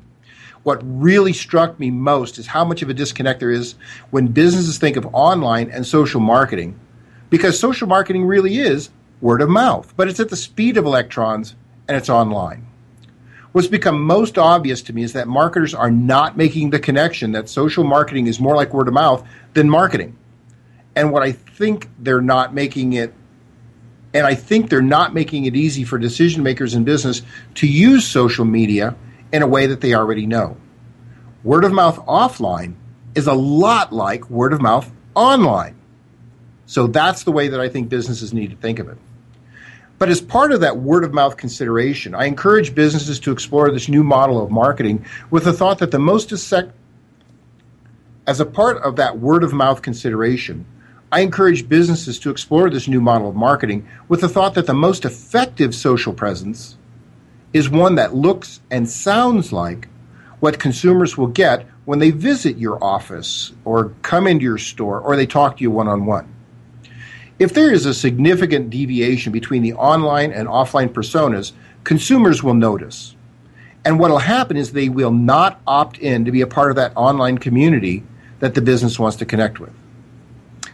What 0.64 0.82
really 0.84 1.34
struck 1.34 1.80
me 1.80 1.90
most 1.90 2.38
is 2.38 2.48
how 2.48 2.66
much 2.66 2.82
of 2.82 2.90
a 2.90 2.94
disconnect 2.94 3.40
there 3.40 3.52
is 3.52 3.76
when 4.10 4.28
businesses 4.28 4.78
think 4.78 4.98
of 4.98 5.08
online 5.14 5.70
and 5.70 5.86
social 5.86 6.20
marketing, 6.20 6.78
because 7.30 7.60
social 7.60 7.88
marketing 7.88 8.26
really 8.26 8.58
is 8.58 8.90
word 9.22 9.42
of 9.42 9.50
mouth, 9.50 9.94
but 9.96 10.08
it's 10.08 10.20
at 10.20 10.30
the 10.30 10.36
speed 10.36 10.78
of 10.78 10.86
electrons 10.86 11.56
and 11.88 11.96
it's 11.98 12.10
online. 12.10 12.66
What's 13.52 13.68
become 13.68 14.02
most 14.02 14.38
obvious 14.38 14.82
to 14.84 14.94
me 14.94 15.02
is 15.02 15.14
that 15.14 15.28
marketers 15.28 15.74
are 15.74 15.90
not 15.90 16.38
making 16.38 16.70
the 16.70 16.80
connection 16.80 17.32
that 17.32 17.50
social 17.50 17.84
marketing 17.84 18.28
is 18.28 18.40
more 18.40 18.56
like 18.56 18.74
word 18.74 18.88
of 18.88 18.94
mouth 18.94 19.26
than 19.54 19.70
marketing. 19.70 20.16
And 20.96 21.12
what 21.12 21.24
I 21.24 21.32
think 21.32 21.90
they're 21.98 22.22
not 22.22 22.54
making 22.54 22.94
it, 22.94 23.14
and 24.14 24.28
I 24.28 24.36
think 24.36 24.70
they're 24.70 24.82
not 24.82 25.14
making 25.14 25.46
it 25.46 25.56
easy 25.56 25.84
for 25.84 25.98
decision 25.98 26.44
makers 26.44 26.76
in 26.76 26.84
business 26.84 27.22
to 27.56 27.68
use 27.68 28.08
social 28.08 28.46
media 28.46 28.96
in 29.32 29.42
a 29.42 29.48
way 29.48 29.68
that 29.68 29.82
they 29.82 29.94
already 29.94 30.26
know. 30.26 30.58
Word 31.44 31.64
of 31.64 31.72
mouth 31.72 31.98
offline 32.06 32.76
is 33.16 33.28
a 33.28 33.34
lot 33.34 33.94
like 33.94 34.30
word 34.30 34.54
of 34.54 34.62
mouth 34.62 34.92
online. 35.16 35.76
So 36.66 36.88
that's 36.88 37.24
the 37.24 37.32
way 37.32 37.48
that 37.48 37.60
I 37.60 37.70
think 37.70 37.90
businesses 37.90 38.34
need 38.34 38.52
to 38.52 38.56
think 38.56 38.80
of 38.80 38.90
it. 38.90 38.98
But 39.98 40.10
as 40.10 40.22
part 40.22 40.52
of 40.52 40.62
that 40.62 40.78
word 40.78 41.04
of 41.04 41.14
mouth 41.14 41.36
consideration, 41.36 42.16
I 42.16 42.26
encourage 42.26 42.74
businesses 42.74 43.20
to 43.22 43.32
explore 43.32 43.70
this 43.70 43.90
new 43.90 44.04
model 44.04 44.42
of 44.42 44.50
marketing 44.50 45.06
with 45.30 45.44
the 45.44 45.54
thought 45.54 45.80
that 45.80 45.92
the 45.92 46.00
most 46.00 46.32
as 46.32 48.40
a 48.40 48.46
part 48.46 48.78
of 48.78 48.96
that 48.96 49.20
word 49.20 49.44
of 49.44 49.52
mouth 49.52 49.82
consideration, 49.82 50.66
I 51.12 51.22
encourage 51.22 51.68
businesses 51.68 52.20
to 52.20 52.30
explore 52.30 52.70
this 52.70 52.88
new 52.88 53.02
model 53.02 53.30
of 53.30 53.36
marketing 53.36 53.88
with 54.08 54.22
the 54.22 54.30
thought 54.30 54.54
that 54.54 54.68
the 54.68 54.74
most 54.74 55.04
effective 55.04 55.74
social 55.74 56.14
presence 56.14 56.78
is 57.54 57.70
one 57.70 57.96
that 57.96 58.16
looks 58.16 58.62
and 58.70 58.90
sounds 58.90 59.52
like 59.52 59.88
what 60.40 60.60
consumers 60.60 61.18
will 61.18 61.28
get 61.28 61.68
when 61.86 62.00
they 62.00 62.12
visit 62.12 62.58
your 62.58 62.82
office 62.84 63.52
or 63.66 63.94
come 64.02 64.28
into 64.28 64.44
your 64.44 64.58
store 64.58 65.00
or 65.00 65.16
they 65.16 65.26
talk 65.26 65.58
to 65.58 65.64
you 65.64 65.72
one 65.72 65.88
on 65.88 66.06
one. 66.06 66.34
If 67.40 67.54
there 67.54 67.74
is 67.74 67.86
a 67.86 67.94
significant 67.94 68.70
deviation 68.70 69.32
between 69.32 69.64
the 69.64 69.74
online 69.74 70.32
and 70.32 70.48
offline 70.48 70.90
personas, 70.90 71.54
consumers 71.84 72.44
will 72.44 72.54
notice. 72.54 73.16
And 73.86 73.98
what 73.98 74.12
will 74.12 74.20
happen 74.20 74.58
is 74.58 74.72
they 74.72 74.90
will 74.90 75.12
not 75.12 75.62
opt 75.66 75.98
in 75.98 76.26
to 76.26 76.32
be 76.32 76.42
a 76.42 76.48
part 76.48 76.70
of 76.70 76.76
that 76.76 76.92
online 76.96 77.38
community 77.38 78.04
that 78.40 78.56
the 78.56 78.62
business 78.62 79.00
wants 79.00 79.18
to 79.18 79.26
connect 79.26 79.60
with. 79.60 79.74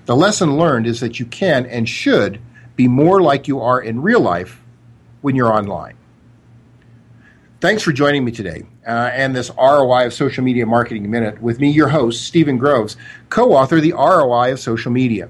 The 0.05 0.15
lesson 0.15 0.57
learned 0.57 0.87
is 0.87 0.99
that 0.99 1.19
you 1.19 1.25
can 1.25 1.65
and 1.65 1.87
should 1.87 2.39
be 2.75 2.87
more 2.87 3.21
like 3.21 3.47
you 3.47 3.61
are 3.61 3.79
in 3.79 4.01
real 4.01 4.19
life 4.19 4.61
when 5.21 5.35
you're 5.35 5.53
online. 5.53 5.95
Thanks 7.61 7.83
for 7.83 7.93
joining 7.93 8.25
me 8.25 8.33
today 8.33 8.63
uh, 8.85 9.09
and 9.13 9.33
this 9.33 9.49
ROI 9.57 10.07
of 10.07 10.13
Social 10.13 10.43
Media 10.43 10.65
Marketing 10.65 11.09
Minute 11.09 11.41
with 11.41 11.61
me, 11.61 11.71
your 11.71 11.87
host, 11.87 12.23
Steven 12.23 12.57
Groves, 12.57 12.97
co 13.29 13.53
author 13.53 13.79
The 13.79 13.93
ROI 13.93 14.51
of 14.51 14.59
Social 14.59 14.91
Media. 14.91 15.29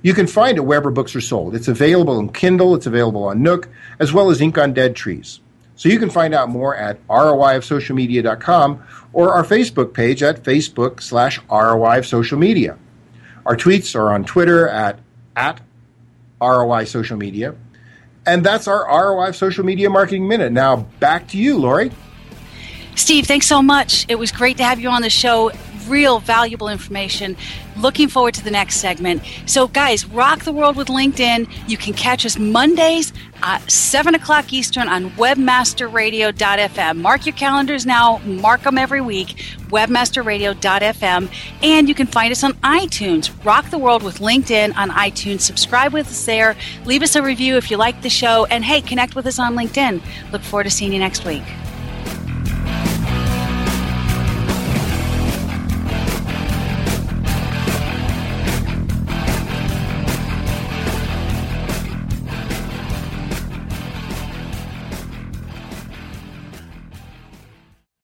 You 0.00 0.14
can 0.14 0.28
find 0.28 0.56
it 0.56 0.60
wherever 0.60 0.92
books 0.92 1.16
are 1.16 1.20
sold. 1.20 1.56
It's 1.56 1.66
available 1.66 2.20
in 2.20 2.28
Kindle, 2.28 2.76
it's 2.76 2.86
available 2.86 3.24
on 3.24 3.42
Nook, 3.42 3.68
as 3.98 4.12
well 4.12 4.30
as 4.30 4.40
Ink 4.40 4.56
on 4.56 4.72
Dead 4.72 4.94
Trees. 4.94 5.40
So 5.74 5.88
you 5.88 5.98
can 5.98 6.10
find 6.10 6.32
out 6.32 6.48
more 6.48 6.76
at 6.76 7.04
roiofsocialmedia.com 7.08 8.84
or 9.12 9.34
our 9.34 9.44
Facebook 9.44 9.92
page 9.92 10.22
at 10.22 10.44
Facebook 10.44 11.02
slash 11.02 11.40
ROI 11.50 11.98
of 11.98 12.06
Social 12.06 12.38
Media. 12.38 12.78
Our 13.44 13.56
tweets 13.56 13.96
are 13.96 14.12
on 14.12 14.24
Twitter 14.24 14.68
at, 14.68 15.00
at 15.34 15.60
ROI 16.40 16.84
Social 16.84 17.16
Media. 17.16 17.56
And 18.28 18.44
that's 18.44 18.68
our 18.68 18.84
ROI 18.84 19.30
Social 19.30 19.64
Media 19.64 19.88
Marketing 19.88 20.28
Minute. 20.28 20.52
Now 20.52 20.76
back 21.00 21.28
to 21.28 21.38
you, 21.38 21.56
Lori. 21.56 21.90
Steve, 22.94 23.26
thanks 23.26 23.46
so 23.46 23.62
much. 23.62 24.04
It 24.06 24.16
was 24.16 24.30
great 24.30 24.58
to 24.58 24.64
have 24.64 24.78
you 24.78 24.90
on 24.90 25.00
the 25.00 25.08
show. 25.08 25.50
Real 25.88 26.20
valuable 26.20 26.68
information. 26.68 27.36
Looking 27.76 28.08
forward 28.08 28.34
to 28.34 28.44
the 28.44 28.50
next 28.50 28.76
segment. 28.76 29.22
So, 29.46 29.68
guys, 29.68 30.04
rock 30.06 30.44
the 30.44 30.52
world 30.52 30.76
with 30.76 30.88
LinkedIn. 30.88 31.48
You 31.68 31.76
can 31.76 31.94
catch 31.94 32.26
us 32.26 32.38
Mondays 32.38 33.12
at 33.42 33.70
7 33.70 34.14
o'clock 34.14 34.52
Eastern 34.52 34.88
on 34.88 35.10
webmasterradio.fm. 35.10 37.00
Mark 37.00 37.26
your 37.26 37.34
calendars 37.34 37.86
now, 37.86 38.18
mark 38.18 38.62
them 38.62 38.78
every 38.78 39.00
week. 39.00 39.28
Webmasterradio.fm. 39.68 41.30
And 41.62 41.88
you 41.88 41.94
can 41.94 42.06
find 42.06 42.32
us 42.32 42.42
on 42.42 42.54
iTunes. 42.54 43.32
Rock 43.44 43.70
the 43.70 43.78
world 43.78 44.02
with 44.02 44.18
LinkedIn 44.18 44.76
on 44.76 44.90
iTunes. 44.90 45.42
Subscribe 45.42 45.92
with 45.92 46.08
us 46.08 46.26
there. 46.26 46.56
Leave 46.84 47.02
us 47.02 47.14
a 47.16 47.22
review 47.22 47.56
if 47.56 47.70
you 47.70 47.76
like 47.76 48.02
the 48.02 48.10
show. 48.10 48.46
And 48.46 48.64
hey, 48.64 48.80
connect 48.80 49.14
with 49.14 49.26
us 49.26 49.38
on 49.38 49.54
LinkedIn. 49.54 50.02
Look 50.32 50.42
forward 50.42 50.64
to 50.64 50.70
seeing 50.70 50.92
you 50.92 50.98
next 50.98 51.24
week. 51.24 51.44